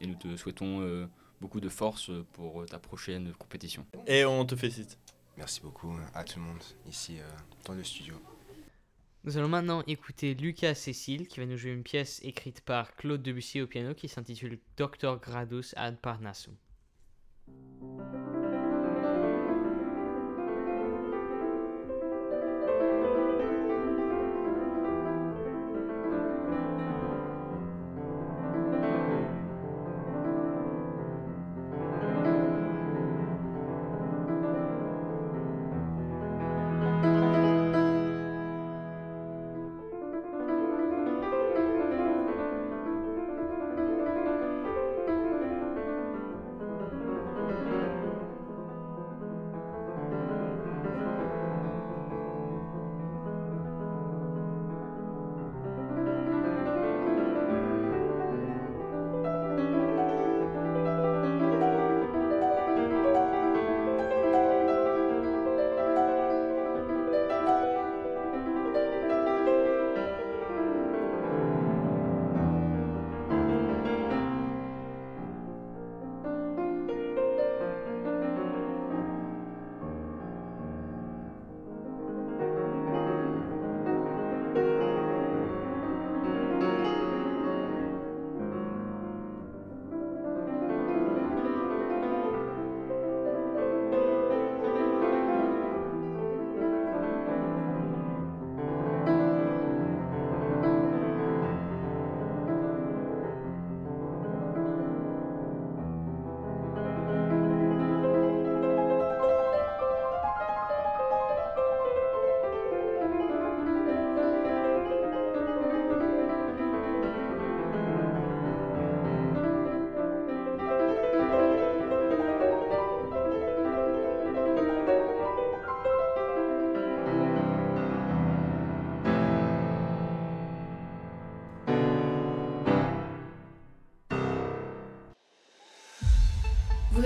Et 0.00 0.06
nous 0.06 0.14
te 0.14 0.36
souhaitons 0.36 0.80
euh, 0.80 1.08
beaucoup 1.40 1.60
de 1.60 1.68
force 1.68 2.10
pour 2.32 2.64
ta 2.66 2.78
prochaine 2.78 3.32
compétition. 3.34 3.84
Et 4.06 4.24
on 4.24 4.44
te 4.44 4.54
félicite. 4.56 4.98
Merci 5.36 5.60
beaucoup 5.60 5.92
à 6.14 6.24
tout 6.24 6.38
le 6.38 6.44
monde 6.44 6.62
ici 6.88 7.18
dans 7.64 7.74
le 7.74 7.82
studio. 7.82 8.14
Nous 9.24 9.36
allons 9.36 9.48
maintenant 9.48 9.84
écouter 9.86 10.34
Lucas 10.34 10.74
Cécile 10.74 11.28
qui 11.28 11.38
va 11.38 11.46
nous 11.46 11.56
jouer 11.56 11.70
une 11.70 11.84
pièce 11.84 12.20
écrite 12.24 12.60
par 12.62 12.96
Claude 12.96 13.22
Debussy 13.22 13.60
au 13.60 13.68
piano 13.68 13.94
qui 13.94 14.08
s'intitule 14.08 14.58
Doctor 14.76 15.20
Gradus 15.20 15.74
ad 15.76 16.00
Parnassum. 16.00 16.56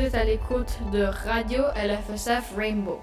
Êtes 0.07 0.15
à 0.15 0.25
l'écoute 0.25 0.79
de 0.93 1.03
Radio 1.03 1.65
LFSF 1.75 2.55
Rainbow. 2.57 3.01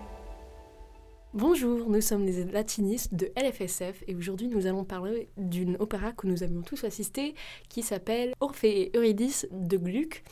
Bonjour, 1.33 1.89
nous 1.89 1.99
sommes 1.99 2.25
les 2.25 2.45
latinistes 2.45 3.13
de 3.13 3.29
LFSF 3.35 4.05
et 4.07 4.15
aujourd'hui 4.15 4.47
nous 4.47 4.67
allons 4.67 4.85
parler 4.85 5.27
d'une 5.35 5.75
opéra 5.81 6.13
que 6.13 6.27
nous 6.27 6.43
avions 6.43 6.61
tous 6.61 6.85
assisté 6.85 7.35
qui 7.67 7.81
s'appelle 7.81 8.33
Orphée 8.39 8.83
et 8.83 8.97
Eurydice 8.97 9.45
de 9.51 9.75
Gluck. 9.75 10.23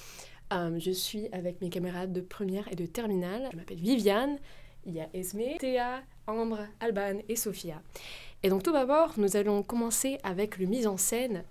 Euh, 0.54 0.80
je 0.80 0.92
suis 0.92 1.28
avec 1.34 1.60
mes 1.60 1.70
camarades 1.70 2.14
de 2.14 2.22
première 2.22 2.72
et 2.72 2.76
de 2.76 2.86
terminale. 2.86 3.50
Je 3.52 3.58
m'appelle 3.58 3.80
Viviane, 3.80 4.38
il 4.86 4.94
y 4.94 5.02
a 5.02 5.10
Esme, 5.14 5.42
Théa, 5.60 6.04
Ambre, 6.26 6.68
Alban 6.80 7.18
et 7.28 7.36
Sophia. 7.36 7.82
Et 8.44 8.50
donc 8.50 8.64
tout 8.64 8.72
d'abord, 8.72 9.16
nous 9.18 9.36
allons 9.36 9.62
commencer 9.62 10.20
avec 10.24 10.58
le 10.58 10.68
mise 10.68 10.88
en 10.88 10.96
scène. 10.96 11.44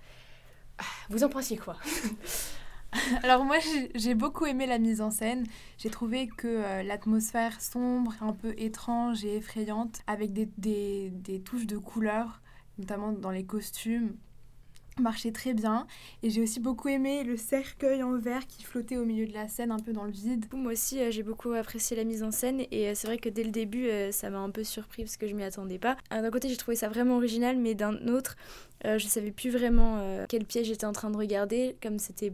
Ah, 0.78 0.84
Vous 1.10 1.24
en 1.24 1.28
pensez 1.28 1.58
quoi? 1.58 1.76
Alors 3.22 3.44
moi 3.44 3.56
j'ai- 3.94 4.14
beaucoup 4.14 4.46
aimé 4.46 4.66
la 4.66 4.78
mise 4.78 5.00
en 5.00 5.10
scène. 5.10 5.44
J'ai 5.78 5.90
trouvé 5.90 6.26
que 6.28 6.46
euh, 6.48 6.82
l'atmosphère 6.82 7.60
sombre, 7.60 8.14
un 8.20 8.32
peu 8.32 8.54
étrange 8.58 9.24
et 9.24 9.36
effrayante, 9.36 10.00
avec 10.06 10.32
des, 10.32 10.48
des- 10.58 11.10
des 11.10 11.40
touches 11.40 11.66
de 11.66 11.78
couleurs, 11.78 12.40
notamment 12.78 13.12
dans 13.12 13.30
les 13.30 13.44
costumes, 13.44 14.16
marchait 15.00 15.32
très 15.32 15.54
bien. 15.54 15.86
Et 16.22 16.30
j'ai 16.30 16.42
aussi 16.42 16.60
beaucoup 16.60 16.88
aimé 16.88 17.24
le 17.24 17.36
cercueil 17.36 18.02
en 18.02 18.18
verre 18.18 18.46
qui 18.46 18.64
flottait 18.64 18.96
au 18.98 19.04
milieu 19.06 19.26
de 19.26 19.32
la 19.34 19.48
scène, 19.48 19.70
un 19.72 19.78
peu 19.78 19.92
dans 19.92 20.04
le 20.04 20.12
vide. 20.12 20.46
Moi 20.52 20.72
aussi, 20.72 21.00
euh, 21.00 21.10
j'ai 21.10 21.22
beaucoup 21.22 21.52
apprécié 21.52 21.96
la 21.96 22.04
mise 22.04 22.22
en 22.22 22.30
scène 22.32 22.62
et 22.70 22.88
euh, 22.88 22.92
c'est 22.94 23.06
vrai 23.06 23.18
que 23.18 23.28
dès 23.28 23.44
le 23.44 23.50
début, 23.50 23.88
ça 24.12 24.30
m'a 24.30 24.38
un 24.38 24.50
peu 24.50 24.64
surpris 24.64 25.04
parce 25.04 25.16
que 25.16 25.28
je 25.28 25.34
m'y 25.34 25.44
attendais 25.44 25.78
pas. 25.78 25.96
D'un 26.10 26.30
côté, 26.30 26.48
j'ai 26.48 26.56
trouvé 26.56 26.76
ça 26.76 26.88
vraiment 26.88 27.16
original, 27.16 27.56
mais 27.58 27.74
d'un 27.74 28.08
autre, 28.08 28.36
je 28.84 29.06
savais 29.06 29.30
plus 29.32 29.50
vraiment 29.50 30.24
quel 30.28 30.44
piège 30.44 30.66
j'étais 30.68 30.86
en 30.86 30.92
train 30.92 31.10
de 31.10 31.16
regarder, 31.16 31.76
comme 31.82 31.98
c'était 31.98 32.32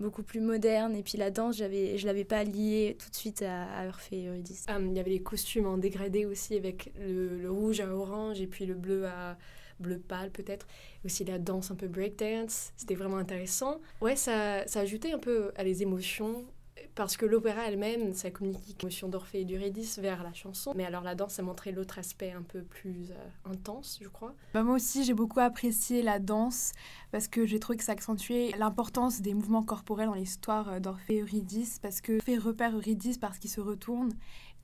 beaucoup 0.00 0.22
plus 0.22 0.40
moderne 0.40 0.94
et 0.94 1.02
puis 1.02 1.18
la 1.18 1.30
danse, 1.30 1.56
j'avais, 1.56 1.98
je 1.98 2.06
l'avais 2.06 2.24
pas 2.24 2.44
liée 2.44 2.96
tout 2.98 3.10
de 3.10 3.16
suite 3.16 3.42
à, 3.42 3.64
à 3.64 3.86
et 4.12 4.26
Eurydice. 4.26 4.64
Euh, 4.70 4.86
Il 4.90 4.96
y 4.96 5.00
avait 5.00 5.10
les 5.10 5.22
costumes 5.22 5.66
en 5.66 5.78
dégradé 5.78 6.26
aussi 6.26 6.56
avec 6.56 6.92
le, 6.98 7.38
le 7.38 7.50
rouge 7.50 7.80
à 7.80 7.88
orange 7.88 8.40
et 8.40 8.46
puis 8.46 8.66
le 8.66 8.74
bleu 8.74 9.06
à 9.06 9.36
bleu 9.80 9.98
pâle 9.98 10.30
peut-être. 10.30 10.66
Aussi 11.04 11.24
la 11.24 11.38
danse 11.38 11.70
un 11.70 11.76
peu 11.76 11.86
breakdance, 11.86 12.72
c'était 12.76 12.94
vraiment 12.96 13.18
intéressant. 13.18 13.80
Ouais, 14.00 14.16
ça, 14.16 14.66
ça 14.66 14.80
ajoutait 14.80 15.12
un 15.12 15.18
peu 15.18 15.52
à 15.56 15.62
les 15.62 15.82
émotions 15.82 16.44
parce 16.94 17.16
que 17.16 17.26
l'opéra 17.26 17.66
elle-même, 17.66 18.12
ça 18.12 18.30
communique 18.30 18.82
l'émotion 18.82 19.08
d'Orphée 19.08 19.40
et 19.40 19.44
d'Eurydice 19.44 19.98
vers 19.98 20.22
la 20.22 20.32
chanson. 20.32 20.72
Mais 20.74 20.84
alors 20.84 21.02
la 21.02 21.14
danse, 21.14 21.34
ça 21.34 21.42
montrait 21.42 21.72
l'autre 21.72 21.98
aspect 21.98 22.32
un 22.32 22.42
peu 22.42 22.62
plus 22.62 23.10
euh, 23.10 23.50
intense, 23.52 23.98
je 24.02 24.08
crois. 24.08 24.34
Bah, 24.54 24.62
moi 24.62 24.74
aussi 24.74 25.04
j'ai 25.04 25.14
beaucoup 25.14 25.40
apprécié 25.40 26.02
la 26.02 26.18
danse 26.18 26.72
parce 27.10 27.28
que 27.28 27.46
j'ai 27.46 27.58
trouvé 27.58 27.78
que 27.78 27.84
ça 27.84 27.92
accentuait 27.92 28.52
l'importance 28.58 29.20
des 29.20 29.34
mouvements 29.34 29.62
corporels 29.62 30.06
dans 30.06 30.14
l'histoire 30.14 30.68
euh, 30.68 30.80
d'Orphée 30.80 31.16
et 31.16 31.20
Eurydice 31.22 31.78
parce 31.80 32.00
que 32.00 32.18
fait 32.20 32.36
repère 32.36 32.74
Eurydice 32.74 33.18
parce 33.18 33.38
qu'il 33.38 33.50
se 33.50 33.60
retourne 33.60 34.12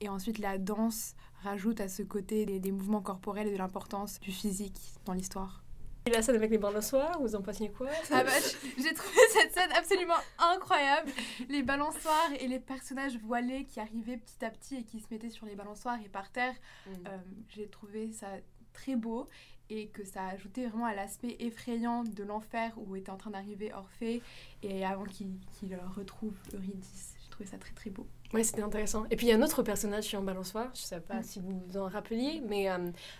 et 0.01 0.09
ensuite 0.09 0.39
la 0.39 0.57
danse 0.57 1.15
rajoute 1.43 1.79
à 1.79 1.87
ce 1.87 2.03
côté 2.03 2.45
des 2.45 2.71
mouvements 2.71 3.01
corporels 3.01 3.47
et 3.47 3.51
de 3.51 3.57
l'importance 3.57 4.19
du 4.19 4.31
physique 4.31 4.79
dans 5.05 5.13
l'histoire. 5.13 5.64
Et 6.07 6.11
la 6.11 6.21
scène 6.21 6.35
avec 6.35 6.51
les 6.51 6.59
balançoires, 6.59 7.19
vous 7.19 7.35
en 7.35 7.41
pensiez 7.41 7.71
quoi? 7.71 7.89
Ah 8.11 8.23
bah, 8.23 8.29
j'ai 8.77 8.93
trouvé 8.93 9.17
cette 9.31 9.51
scène 9.53 9.71
absolument 9.75 10.13
incroyable. 10.37 11.11
Les 11.49 11.63
balançoires 11.63 12.31
et 12.39 12.47
les 12.47 12.59
personnages 12.59 13.17
voilés 13.17 13.65
qui 13.65 13.79
arrivaient 13.79 14.17
petit 14.17 14.45
à 14.45 14.51
petit 14.51 14.75
et 14.75 14.83
qui 14.83 14.99
se 14.99 15.07
mettaient 15.09 15.31
sur 15.31 15.47
les 15.47 15.55
balançoires 15.55 15.97
et 16.05 16.09
par 16.09 16.31
terre. 16.31 16.53
Mm. 16.85 16.91
Euh, 17.07 17.17
j'ai 17.49 17.67
trouvé 17.67 18.11
ça 18.11 18.27
très 18.73 18.95
beau 18.95 19.27
et 19.71 19.87
que 19.87 20.05
ça 20.05 20.27
ajoutait 20.27 20.67
vraiment 20.67 20.85
à 20.85 20.93
l'aspect 20.93 21.37
effrayant 21.39 22.03
de 22.03 22.23
l'enfer 22.23 22.71
où 22.77 22.95
était 22.95 23.09
en 23.09 23.17
train 23.17 23.31
d'arriver 23.31 23.73
Orphée 23.73 24.21
et 24.61 24.85
avant 24.85 25.05
qu'il 25.05 25.31
qu'il 25.57 25.75
retrouve 25.95 26.35
Eurydice. 26.53 27.15
Trouvé 27.35 27.49
ça 27.49 27.57
très 27.57 27.73
très 27.73 27.89
beau. 27.89 28.07
Ouais, 28.33 28.43
c'était 28.43 28.61
intéressant. 28.61 29.03
Et 29.11 29.15
puis 29.17 29.27
il 29.27 29.29
y 29.29 29.33
a 29.33 29.35
un 29.35 29.41
autre 29.41 29.61
personnage 29.61 30.05
sur 30.05 30.19
un 30.19 30.23
balançoire, 30.23 30.69
je 30.73 30.81
sais 30.81 31.01
pas 31.01 31.15
Mm. 31.19 31.23
si 31.23 31.39
vous 31.41 31.63
vous 31.67 31.77
en 31.77 31.87
rappeliez, 31.87 32.41
mais 32.47 32.69
euh, 32.71 32.77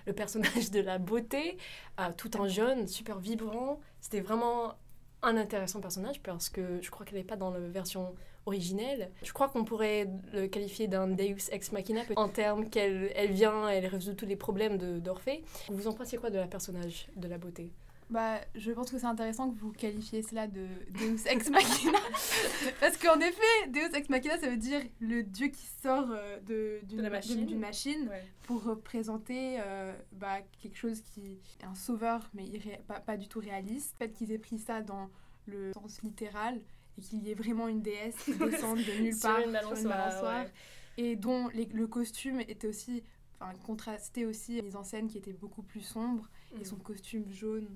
le 0.07 0.13
personnage 0.13 0.71
de 0.71 0.79
la 0.79 0.97
beauté, 0.99 1.57
euh, 1.99 2.09
tout 2.15 2.37
en 2.37 2.47
jaune, 2.47 2.87
super 2.87 3.19
vibrant. 3.19 3.79
C'était 3.99 4.21
vraiment 4.21 4.75
un 5.21 5.35
intéressant 5.37 5.81
personnage 5.81 6.21
parce 6.21 6.47
que 6.49 6.79
je 6.81 6.89
crois 6.91 7.05
qu'elle 7.05 7.17
n'est 7.17 7.23
pas 7.25 7.35
dans 7.35 7.51
la 7.51 7.59
version 7.59 8.15
originelle. 8.45 9.11
Je 9.23 9.33
crois 9.33 9.49
qu'on 9.49 9.65
pourrait 9.65 10.07
le 10.31 10.47
qualifier 10.47 10.87
d'un 10.87 11.07
Deus 11.07 11.49
ex 11.51 11.71
machina 11.71 12.01
en 12.15 12.29
termes 12.29 12.69
qu'elle 12.69 13.11
elle 13.15 13.31
vient, 13.31 13.67
elle 13.67 13.87
résout 13.87 14.13
tous 14.13 14.27
les 14.27 14.35
problèmes 14.35 14.77
de- 14.77 14.99
d'Orphée. 14.99 15.43
Vous 15.69 15.87
en 15.87 15.93
pensez 15.93 16.17
quoi 16.17 16.29
de 16.29 16.37
la 16.37 16.47
personnage 16.47 17.07
de 17.15 17.27
la 17.27 17.37
beauté? 17.37 17.71
Bah, 18.11 18.39
je 18.53 18.71
pense 18.71 18.91
que 18.91 18.99
c'est 18.99 19.05
intéressant 19.07 19.49
que 19.49 19.57
vous 19.59 19.71
qualifiez 19.71 20.21
cela 20.21 20.45
de 20.47 20.67
Deus 20.91 21.25
Ex 21.27 21.49
Machina. 21.49 21.97
Parce 22.79 22.97
qu'en 22.97 23.19
effet, 23.19 23.67
Deus 23.69 23.95
Ex 23.95 24.09
Machina, 24.09 24.37
ça 24.37 24.47
veut 24.49 24.57
dire 24.57 24.79
le 24.99 25.23
dieu 25.23 25.47
qui 25.47 25.65
sort 25.81 26.09
euh, 26.11 26.39
de- 26.41 26.79
d'une 26.85 26.97
De 26.99 27.03
la 27.03 27.09
ma- 27.09 27.15
machine. 27.15 27.45
d'une 27.47 27.59
machine 27.59 28.09
pour 28.43 28.63
représenter 28.63 29.57
euh, 29.59 29.91
bah, 30.11 30.37
quelque 30.61 30.77
chose 30.77 31.01
qui 31.01 31.39
est 31.59 31.65
un 31.65 31.73
sauveur, 31.73 32.29
mais 32.35 32.45
irré- 32.45 32.79
pas, 32.87 32.99
pas 32.99 33.17
du 33.17 33.27
tout 33.27 33.39
réaliste. 33.39 33.95
Le 33.99 34.05
fait 34.05 34.11
qu'ils 34.13 34.31
aient 34.31 34.37
pris 34.37 34.59
ça 34.59 34.81
dans 34.83 35.09
le 35.47 35.73
sens 35.73 36.01
littéral 36.03 36.61
et 36.97 37.01
qu'il 37.01 37.23
y 37.23 37.31
ait 37.31 37.35
vraiment 37.35 37.67
une 37.67 37.81
déesse 37.81 38.15
qui 38.23 38.33
descende 38.37 38.77
de 38.77 39.01
nulle 39.01 39.15
Sur 39.15 39.29
part 39.31 39.39
une 39.39 39.51
balançoire, 39.51 40.23
ouais. 40.43 40.51
et 40.97 41.15
dont 41.15 41.47
les- 41.55 41.65
le 41.73 41.87
costume 41.87 42.39
était 42.41 42.67
aussi, 42.67 43.03
enfin, 43.39 43.51
contrastait 43.65 44.25
aussi 44.25 44.57
la 44.57 44.61
mise 44.61 44.75
en 44.75 44.83
scène 44.83 45.07
qui 45.07 45.17
était 45.17 45.33
beaucoup 45.33 45.63
plus 45.63 45.81
sombre 45.81 46.29
et 46.55 46.59
Mm. 46.59 46.65
son 46.65 46.75
costume 46.75 47.25
jaune. 47.31 47.67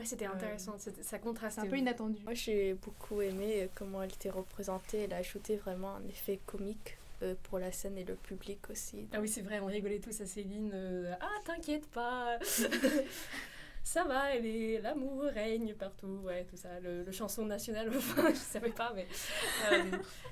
Ouais, 0.00 0.06
c'était 0.06 0.26
Euh, 0.26 0.32
intéressant, 0.32 0.78
ça 0.78 0.90
C'est 1.00 1.20
contrastait. 1.20 1.60
un 1.60 1.66
peu 1.66 1.76
inattendu. 1.76 2.22
Moi, 2.24 2.34
j'ai 2.34 2.74
beaucoup 2.74 3.20
aimé 3.20 3.62
euh, 3.62 3.66
comment 3.74 4.02
elle 4.02 4.12
était 4.12 4.30
représentée. 4.30 5.02
Elle 5.04 5.12
a 5.12 5.18
ajouté 5.18 5.56
vraiment 5.56 5.94
un 5.96 6.08
effet 6.08 6.40
comique 6.46 6.96
euh, 7.22 7.34
pour 7.44 7.58
la 7.58 7.70
scène 7.70 7.98
et 7.98 8.04
le 8.04 8.14
public 8.14 8.58
aussi. 8.70 9.06
Ah 9.12 9.20
oui, 9.20 9.28
c'est 9.28 9.42
vrai, 9.42 9.60
on 9.60 9.66
rigolait 9.66 9.98
tous 10.00 10.18
à 10.22 10.26
Céline. 10.26 10.70
euh, 10.74 11.12
ah, 11.20 11.28
t'inquiète 11.44 11.86
pas 11.90 12.38
Ça 13.82 14.04
va, 14.04 14.34
elle 14.34 14.44
est, 14.44 14.78
l'amour 14.82 15.22
règne 15.22 15.74
partout, 15.74 16.20
ouais, 16.24 16.44
tout 16.44 16.56
ça. 16.56 16.78
Le, 16.80 17.02
le 17.02 17.12
chanson 17.12 17.46
nationale, 17.46 17.90
enfin, 17.96 18.28
je 18.28 18.34
savais 18.38 18.70
pas, 18.70 18.92
mais 18.94 19.06
euh, 19.72 19.82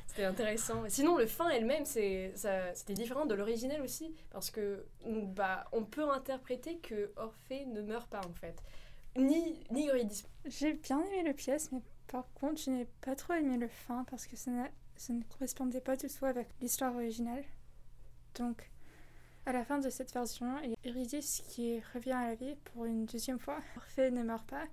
c'était 0.06 0.24
intéressant. 0.24 0.84
Sinon, 0.88 1.16
le 1.16 1.26
fin 1.26 1.48
elle-même, 1.48 1.86
c'est, 1.86 2.32
ça, 2.36 2.74
c'était 2.74 2.92
différent 2.92 3.24
de 3.24 3.34
l'original 3.34 3.80
aussi, 3.80 4.14
parce 4.30 4.50
que 4.50 4.84
bah, 5.06 5.64
on 5.72 5.82
peut 5.84 6.08
interpréter 6.10 6.76
que 6.76 7.10
Orphée 7.16 7.64
ne 7.64 7.80
meurt 7.80 8.08
pas 8.10 8.20
en 8.28 8.34
fait. 8.34 8.54
Ni, 9.18 9.58
ni 9.72 9.88
Eurydice. 9.88 10.24
J'ai 10.46 10.74
bien 10.74 11.02
aimé 11.02 11.24
le 11.24 11.34
pièce, 11.34 11.72
mais 11.72 11.82
par 12.06 12.32
contre, 12.34 12.62
je 12.62 12.70
n'ai 12.70 12.86
pas 13.00 13.16
trop 13.16 13.34
aimé 13.34 13.58
le 13.58 13.68
fin 13.68 14.04
parce 14.04 14.26
que 14.26 14.36
ça, 14.36 14.50
ne 14.50 15.22
correspondait 15.24 15.80
pas 15.80 15.96
du 15.96 16.06
tout 16.08 16.24
avec 16.24 16.48
l'histoire 16.60 16.94
originale. 16.94 17.44
Donc, 18.36 18.70
à 19.44 19.52
la 19.52 19.64
fin 19.64 19.78
de 19.78 19.90
cette 19.90 20.12
version, 20.12 20.58
il 20.62 20.70
y 20.70 20.74
a 20.74 20.90
Eurydice 20.90 21.42
qui 21.48 21.80
revient 21.94 22.12
à 22.12 22.28
la 22.28 22.34
vie 22.36 22.54
pour 22.64 22.84
une 22.84 23.06
deuxième 23.06 23.40
fois. 23.40 23.58
Orphée 23.76 24.10
ne 24.12 24.22
meurt 24.22 24.48
pas. 24.48 24.64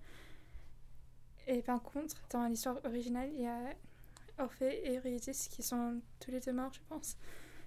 Et 1.47 1.61
par 1.61 1.81
contre, 1.81 2.15
dans 2.29 2.45
l'histoire 2.45 2.79
originale, 2.85 3.29
il 3.33 3.41
y 3.41 3.47
a 3.47 3.73
Orphée 4.37 4.85
et 4.85 4.97
Eurydice 4.97 5.47
qui 5.47 5.63
sont 5.63 6.01
tous 6.19 6.29
les 6.29 6.39
deux 6.39 6.53
morts, 6.53 6.73
je 6.73 6.81
pense. 6.87 7.17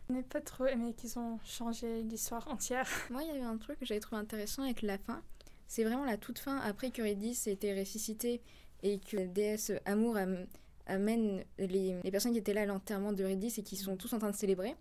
Je 0.09 0.15
n'ai 0.15 0.23
pas 0.23 0.41
trop 0.41 0.67
aimé 0.67 0.95
qu'ils 0.95 1.19
ont 1.19 1.39
changé 1.45 2.03
l'histoire 2.03 2.47
entière. 2.49 2.89
Moi, 3.11 3.23
il 3.25 3.29
y 3.29 3.31
avait 3.31 3.43
un 3.43 3.59
truc 3.59 3.79
que 3.81 3.85
j'avais 3.85 4.01
trouvé 4.01 4.21
intéressant 4.21 4.63
avec 4.63 4.83
la 4.83 4.97
fin. 4.97 5.23
C'est 5.69 5.85
vraiment 5.85 6.05
la 6.05 6.17
toute 6.17 6.39
fin, 6.39 6.59
après 6.59 6.91
qu'Eurydice 6.91 7.47
ait 7.47 7.53
été 7.53 7.79
ressuscitée 7.79 8.41
et 8.83 8.99
que 8.99 9.17
la 9.17 9.27
déesse 9.27 9.71
Amour 9.85 10.17
am- 10.17 10.47
amène 10.87 11.45
les, 11.59 12.01
les 12.03 12.11
personnes 12.11 12.33
qui 12.33 12.39
étaient 12.39 12.55
là 12.55 12.63
à 12.63 12.67
l'enterrement 12.67 13.13
d'Eurydice 13.13 13.59
et 13.59 13.63
qui 13.63 13.77
sont 13.77 13.97
tous 13.97 14.13
en 14.15 14.19
train 14.19 14.31
de 14.31 14.37
célébrer. 14.37 14.75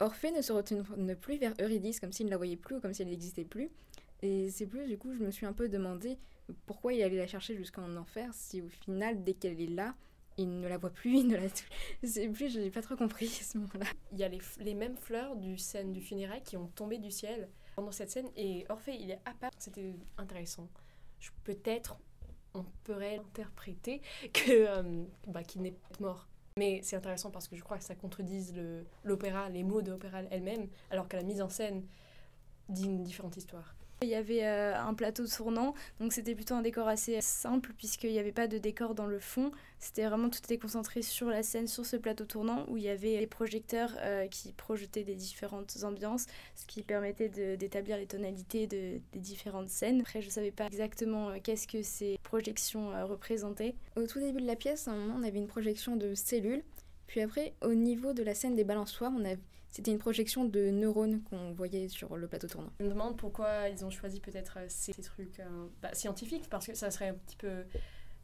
Orphée 0.00 0.32
ne 0.32 0.42
se 0.42 0.52
retourne 0.52 1.14
plus 1.14 1.38
vers 1.38 1.54
Eurydice 1.60 2.00
comme 2.00 2.12
s'il 2.12 2.26
ne 2.26 2.30
la 2.30 2.36
voyait 2.36 2.56
plus 2.56 2.76
ou 2.76 2.80
comme 2.80 2.92
si 2.92 3.02
elle 3.02 3.08
n'existait 3.08 3.44
plus. 3.44 3.70
Et 4.22 4.50
c'est 4.50 4.66
plus, 4.66 4.86
du 4.86 4.98
coup, 4.98 5.14
je 5.14 5.22
me 5.22 5.30
suis 5.30 5.46
un 5.46 5.52
peu 5.52 5.68
demandé 5.68 6.18
pourquoi 6.66 6.92
il 6.94 7.02
allait 7.02 7.16
la 7.16 7.26
chercher 7.26 7.56
jusqu'en 7.56 7.94
enfer 7.96 8.30
si 8.34 8.60
au 8.60 8.68
final, 8.68 9.22
dès 9.22 9.34
qu'elle 9.34 9.60
est 9.60 9.68
là, 9.68 9.94
il 10.36 10.58
ne 10.60 10.66
la 10.66 10.78
voit 10.78 10.90
plus, 10.90 11.18
il 11.18 11.28
ne 11.28 11.36
la... 11.36 11.42
C'est 12.02 12.28
plus, 12.28 12.52
je 12.52 12.58
n'ai 12.58 12.70
pas 12.70 12.82
trop 12.82 12.96
compris 12.96 13.26
à 13.26 13.44
ce 13.44 13.56
moment-là. 13.58 13.86
Il 14.12 14.18
y 14.18 14.24
a 14.24 14.28
les, 14.28 14.40
les 14.58 14.74
mêmes 14.74 14.96
fleurs 14.96 15.36
du 15.36 15.56
scène 15.58 15.92
du 15.92 16.00
funérail 16.00 16.42
qui 16.42 16.56
ont 16.56 16.66
tombé 16.74 16.98
du 16.98 17.12
ciel 17.12 17.48
pendant 17.74 17.92
cette 17.92 18.10
scène 18.10 18.28
et 18.36 18.66
Orphée 18.68 18.96
il 18.96 19.10
est 19.10 19.20
à 19.24 19.32
part. 19.34 19.50
C'était 19.58 19.94
intéressant. 20.18 20.68
Peut-être 21.44 21.96
on 22.54 22.64
pourrait 22.84 23.18
interpréter 23.18 24.00
que 24.32 24.50
euh, 24.50 25.04
bah, 25.26 25.42
qu'il 25.42 25.62
n'est 25.62 25.72
pas 25.72 26.00
mort. 26.00 26.28
Mais 26.56 26.80
c'est 26.82 26.94
intéressant 26.96 27.30
parce 27.30 27.48
que 27.48 27.56
je 27.56 27.64
crois 27.64 27.78
que 27.78 27.84
ça 27.84 27.96
contredise 27.96 28.54
l'opéra, 29.02 29.48
les 29.48 29.64
mots 29.64 29.82
de 29.82 29.90
l'opéra 29.90 30.22
elle-même, 30.30 30.68
alors 30.90 31.08
que 31.08 31.16
la 31.16 31.24
mise 31.24 31.42
en 31.42 31.48
scène 31.48 31.84
dit 32.68 32.84
une 32.84 33.02
différente 33.02 33.36
histoire. 33.36 33.74
Il 34.02 34.08
y 34.08 34.14
avait 34.16 34.44
euh, 34.44 34.76
un 34.78 34.92
plateau 34.92 35.26
tournant, 35.26 35.72
donc 35.98 36.12
c'était 36.12 36.34
plutôt 36.34 36.54
un 36.54 36.60
décor 36.62 36.88
assez 36.88 37.18
simple 37.22 37.72
puisqu'il 37.78 38.10
n'y 38.10 38.18
avait 38.18 38.32
pas 38.32 38.48
de 38.48 38.58
décor 38.58 38.94
dans 38.94 39.06
le 39.06 39.18
fond. 39.18 39.50
C'était 39.78 40.04
vraiment 40.04 40.28
tout 40.28 40.40
était 40.44 40.58
concentré 40.58 41.00
sur 41.00 41.28
la 41.28 41.42
scène, 41.42 41.66
sur 41.68 41.86
ce 41.86 41.96
plateau 41.96 42.24
tournant 42.26 42.64
où 42.68 42.76
il 42.76 42.82
y 42.82 42.88
avait 42.90 43.18
des 43.18 43.26
projecteurs 43.26 43.92
euh, 44.00 44.26
qui 44.26 44.52
projetaient 44.52 45.04
des 45.04 45.14
différentes 45.14 45.76
ambiances, 45.84 46.26
ce 46.54 46.66
qui 46.66 46.82
permettait 46.82 47.28
d'établir 47.56 47.96
les 47.96 48.06
tonalités 48.06 48.66
de- 48.66 49.00
des 49.12 49.18
différentes 49.20 49.68
scènes. 49.70 50.00
Après, 50.00 50.20
je 50.20 50.26
ne 50.26 50.32
savais 50.32 50.50
pas 50.50 50.66
exactement 50.66 51.30
euh, 51.30 51.36
qu'est-ce 51.42 51.66
que 51.68 51.82
ces 51.82 52.18
projections 52.24 52.90
représentaient. 53.06 53.74
Au 53.96 54.06
tout 54.06 54.20
début 54.20 54.40
de 54.42 54.46
la 54.46 54.56
pièce, 54.56 54.86
à 54.86 54.90
un 54.90 54.96
moment, 54.96 55.14
on 55.18 55.22
avait 55.22 55.38
une 55.38 55.46
projection 55.46 55.96
de 55.96 56.14
cellules 56.14 56.62
Puis 57.06 57.20
après, 57.20 57.54
au 57.62 57.74
niveau 57.74 58.12
de 58.12 58.22
la 58.22 58.34
scène 58.34 58.54
des 58.54 58.64
balançoires, 58.64 59.12
on 59.16 59.24
a... 59.24 59.34
c'était 59.70 59.90
une 59.90 59.98
projection 59.98 60.44
de 60.44 60.70
neurones 60.70 61.22
qu'on 61.22 61.52
voyait 61.52 61.88
sur 61.88 62.16
le 62.16 62.26
plateau 62.26 62.46
tournant. 62.48 62.70
Je 62.80 62.84
me 62.84 62.90
demande 62.90 63.16
pourquoi 63.16 63.68
ils 63.68 63.84
ont 63.84 63.90
choisi 63.90 64.20
peut-être 64.20 64.58
euh, 64.58 64.66
ces, 64.68 64.92
ces 64.92 65.02
trucs 65.02 65.40
euh, 65.40 65.66
bah, 65.82 65.90
scientifiques, 65.92 66.48
parce 66.48 66.66
que 66.66 66.74
ça 66.74 66.90
serait 66.90 67.08
un 67.08 67.14
petit 67.14 67.36
peu 67.36 67.64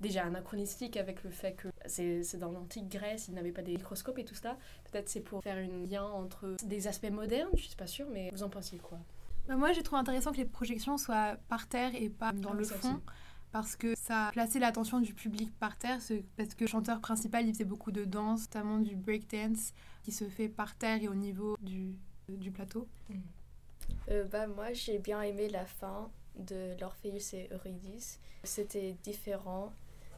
déjà 0.01 0.25
anachronistique 0.25 0.97
avec 0.97 1.23
le 1.25 1.31
fait 1.31 1.53
que 1.53 1.69
c'est 1.85 2.23
c'est 2.23 2.39
dans 2.39 2.51
l'antique 2.51 2.89
Grèce, 2.89 3.29
ils 3.29 3.35
n'avaient 3.35 3.53
pas 3.53 3.61
des 3.61 3.73
microscopes 3.73 4.19
et 4.19 4.25
tout 4.25 4.35
ça. 4.35 4.57
Peut-être 4.91 5.11
c'est 5.11 5.21
pour 5.21 5.43
faire 5.43 5.59
un 5.59 5.87
lien 5.87 6.05
entre 6.05 6.57
des 6.65 6.89
aspects 6.89 7.11
modernes, 7.11 7.51
je 7.55 7.63
suis 7.65 7.77
pas 7.77 7.87
sûre, 7.87 8.07
mais 8.11 8.31
vous 8.33 8.43
en 8.43 8.49
pensez 8.49 8.79
quoi? 8.79 8.99
Bah, 9.47 9.57
moi, 9.57 9.73
j'ai 9.73 9.83
trouvé 9.83 10.01
intéressant 10.01 10.33
que 10.33 10.39
les 10.39 10.45
projections 10.47 10.97
soient 10.97 11.37
par 11.49 11.69
terre 11.69 11.91
et 11.95 12.09
pas 12.09 12.33
dans 12.33 12.51
Ah 12.51 12.55
le 12.55 12.61
oui, 12.61 12.65
ça 12.65 12.77
fond. 12.77 12.89
aussi. 12.89 12.97
Parce 13.53 13.75
que 13.75 13.95
ça 13.97 14.29
a 14.29 14.33
placé 14.33 14.59
l'attention 14.61 15.01
du 15.01 15.13
public 15.13 15.53
par 15.59 15.77
terre, 15.77 16.01
ce- 16.01 16.23
parce 16.37 16.55
que 16.55 16.63
le 16.65 16.69
chanteur 16.69 17.01
principal, 17.01 17.47
il 17.47 17.53
faisait 17.53 17.65
beaucoup 17.65 17.91
de 17.91 18.05
danse, 18.05 18.43
notamment 18.43 18.79
du 18.79 18.95
breakdance, 18.95 19.73
qui 20.05 20.13
se 20.13 20.29
fait 20.29 20.49
par 20.49 20.77
terre 20.77 21.03
et 21.03 21.09
au 21.09 21.15
niveau 21.15 21.57
du, 21.61 21.95
du 22.29 22.51
plateau. 22.53 22.87
Euh, 24.09 24.25
bah, 24.25 24.47
moi, 24.47 24.73
j'ai 24.73 24.99
bien 24.99 25.21
aimé 25.23 25.49
la 25.49 25.67
fin 25.67 26.11
de 26.39 26.77
l'Orpheus 26.81 27.35
et 27.35 27.49
Eurydice. 27.53 28.21
C'était 28.45 28.97
différent 29.03 29.73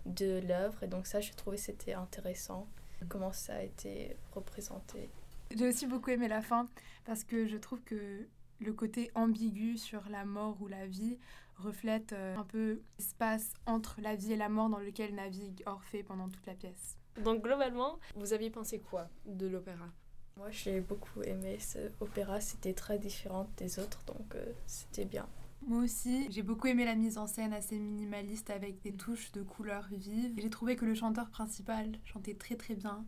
de 0.04 0.40
l'œuvre 0.46 0.82
et 0.82 0.88
donc 0.88 1.06
ça, 1.06 1.20
je 1.20 1.32
trouvais 1.32 1.56
que 1.56 1.62
c'était 1.62 1.94
intéressant 1.94 2.66
comment 3.08 3.32
ça 3.32 3.54
a 3.56 3.62
été 3.62 4.16
représenté. 4.32 5.08
J'ai 5.56 5.68
aussi 5.68 5.86
beaucoup 5.86 6.10
aimé 6.10 6.28
la 6.28 6.42
fin, 6.42 6.68
parce 7.04 7.24
que 7.24 7.46
je 7.46 7.56
trouve 7.56 7.80
que 7.82 8.26
le 8.60 8.72
côté 8.72 9.10
ambigu 9.14 9.76
sur 9.76 10.08
la 10.08 10.24
mort 10.24 10.56
ou 10.60 10.68
la 10.68 10.86
vie 10.86 11.18
reflète 11.56 12.12
euh, 12.12 12.36
un 12.36 12.44
peu 12.44 12.82
l'espace 12.98 13.52
entre 13.66 14.00
la 14.00 14.14
vie 14.14 14.32
et 14.32 14.36
la 14.36 14.48
mort 14.48 14.68
dans 14.68 14.78
lequel 14.78 15.14
navigue 15.14 15.62
Orphée 15.66 16.02
pendant 16.02 16.28
toute 16.28 16.46
la 16.46 16.54
pièce. 16.54 16.96
Donc 17.24 17.42
globalement, 17.42 17.98
vous 18.16 18.32
aviez 18.32 18.50
pensé 18.50 18.78
quoi 18.78 19.08
de 19.26 19.46
l'opéra? 19.46 19.88
Moi, 20.36 20.50
j'ai 20.50 20.80
beaucoup 20.80 21.22
aimé 21.22 21.58
ce 21.58 21.78
opéra. 22.00 22.40
C'était 22.40 22.72
très 22.72 22.98
différent 22.98 23.50
des 23.58 23.78
autres, 23.78 24.02
donc 24.06 24.34
euh, 24.34 24.52
c'était 24.66 25.04
bien. 25.04 25.28
Moi 25.66 25.84
aussi, 25.84 26.26
j'ai 26.30 26.42
beaucoup 26.42 26.66
aimé 26.66 26.84
la 26.84 26.96
mise 26.96 27.18
en 27.18 27.26
scène 27.26 27.52
assez 27.52 27.78
minimaliste 27.78 28.50
avec 28.50 28.80
des 28.80 28.92
touches 28.92 29.30
de 29.32 29.42
couleurs 29.42 29.88
vives. 29.92 30.34
J'ai 30.36 30.50
trouvé 30.50 30.74
que 30.74 30.84
le 30.84 30.94
chanteur 30.94 31.30
principal 31.30 31.92
chantait 32.04 32.34
très 32.34 32.56
très 32.56 32.74
bien 32.74 33.04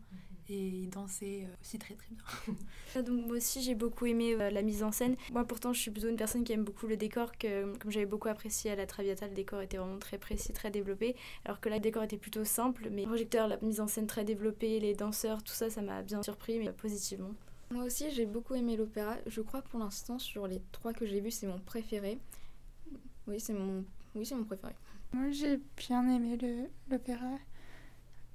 et 0.49 0.67
il 0.67 0.89
dansait 0.89 1.43
euh, 1.45 1.53
aussi 1.61 1.79
très 1.79 1.95
très 1.95 2.07
bien. 2.11 2.55
Ah, 2.95 3.01
Donc 3.01 3.25
moi 3.25 3.35
aussi 3.37 3.61
j'ai 3.61 3.75
beaucoup 3.75 4.05
aimé 4.05 4.33
euh, 4.39 4.49
la 4.49 4.61
mise 4.61 4.83
en 4.83 4.91
scène. 4.91 5.15
Moi 5.33 5.43
pourtant 5.45 5.73
je 5.73 5.79
suis 5.81 5.91
plutôt 5.91 6.07
une 6.09 6.15
personne 6.15 6.43
qui 6.43 6.53
aime 6.53 6.63
beaucoup 6.63 6.87
le 6.87 6.97
décor, 6.97 7.37
que 7.37 7.75
comme 7.77 7.91
j'avais 7.91 8.05
beaucoup 8.05 8.27
apprécié 8.29 8.71
à 8.71 8.75
la 8.75 8.85
Traviata, 8.85 9.27
le 9.27 9.33
décor 9.33 9.61
était 9.61 9.77
vraiment 9.77 9.97
très 9.99 10.17
précis, 10.17 10.53
très 10.53 10.71
développé, 10.71 11.15
alors 11.43 11.59
que 11.59 11.67
là 11.69 11.75
le 11.75 11.81
décor 11.81 12.03
était 12.03 12.17
plutôt 12.17 12.45
simple, 12.45 12.89
mais 12.91 13.01
le 13.01 13.07
projecteur, 13.07 13.47
la 13.47 13.57
mise 13.61 13.81
en 13.81 13.87
scène 13.87 14.07
très 14.07 14.23
développée, 14.23 14.79
les 14.79 14.93
danseurs, 14.93 15.43
tout 15.43 15.53
ça, 15.53 15.69
ça 15.69 15.81
m'a 15.81 16.01
bien 16.03 16.23
surpris, 16.23 16.59
mais 16.59 16.71
positivement. 16.71 17.31
Moi 17.71 17.83
aussi, 17.83 18.11
j'ai 18.11 18.27
beaucoup 18.27 18.53
aimé 18.53 18.77
l'opéra. 18.77 19.17
Je 19.25 19.41
crois 19.41 19.61
pour 19.63 19.79
l'instant, 19.79 20.19
sur 20.19 20.47
les 20.47 20.61
trois 20.71 20.93
que 20.93 21.05
j'ai 21.05 21.19
vus, 21.19 21.31
c'est 21.31 21.47
mon 21.47 21.59
préféré. 21.59 22.19
Oui, 23.27 23.39
c'est 23.39 23.53
mon, 23.53 23.83
oui, 24.13 24.25
c'est 24.25 24.35
mon 24.35 24.43
préféré. 24.43 24.73
Moi, 25.13 25.31
j'ai 25.31 25.59
bien 25.75 26.07
aimé 26.15 26.37
le- 26.37 26.69
l'opéra. 26.91 27.25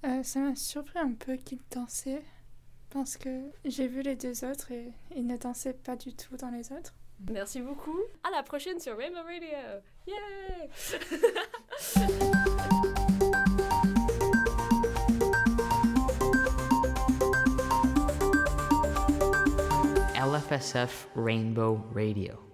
Euh, 0.05 0.23
ça 0.23 0.41
m'a 0.41 0.55
surpris 0.57 0.99
un 0.99 1.13
peu 1.13 1.37
qu'il 1.37 1.59
dansait 1.71 2.23
parce 2.91 3.17
que 3.17 3.51
j'ai 3.65 3.87
vu 3.87 4.03
les 4.03 4.17
deux 4.17 4.45
autres 4.45 4.73
et 4.73 4.93
ils 5.15 5.27
ne 5.27 5.37
dansaient 5.37 5.75
pas 5.75 5.97
du 5.97 6.15
tout 6.15 6.37
dans 6.37 6.51
les 6.51 6.73
autres. 6.73 6.95
Merci 7.31 7.61
beaucoup. 7.61 7.99
À 8.25 8.31
la 8.35 8.43
prochaine 8.43 8.81
sur 8.81 8.97
Rainbow 8.97 9.23
Radio. 9.23 9.83
Yay 10.07 10.71
LFSF 20.17 21.09
Rainbow 21.17 21.81
Radio. 21.95 22.50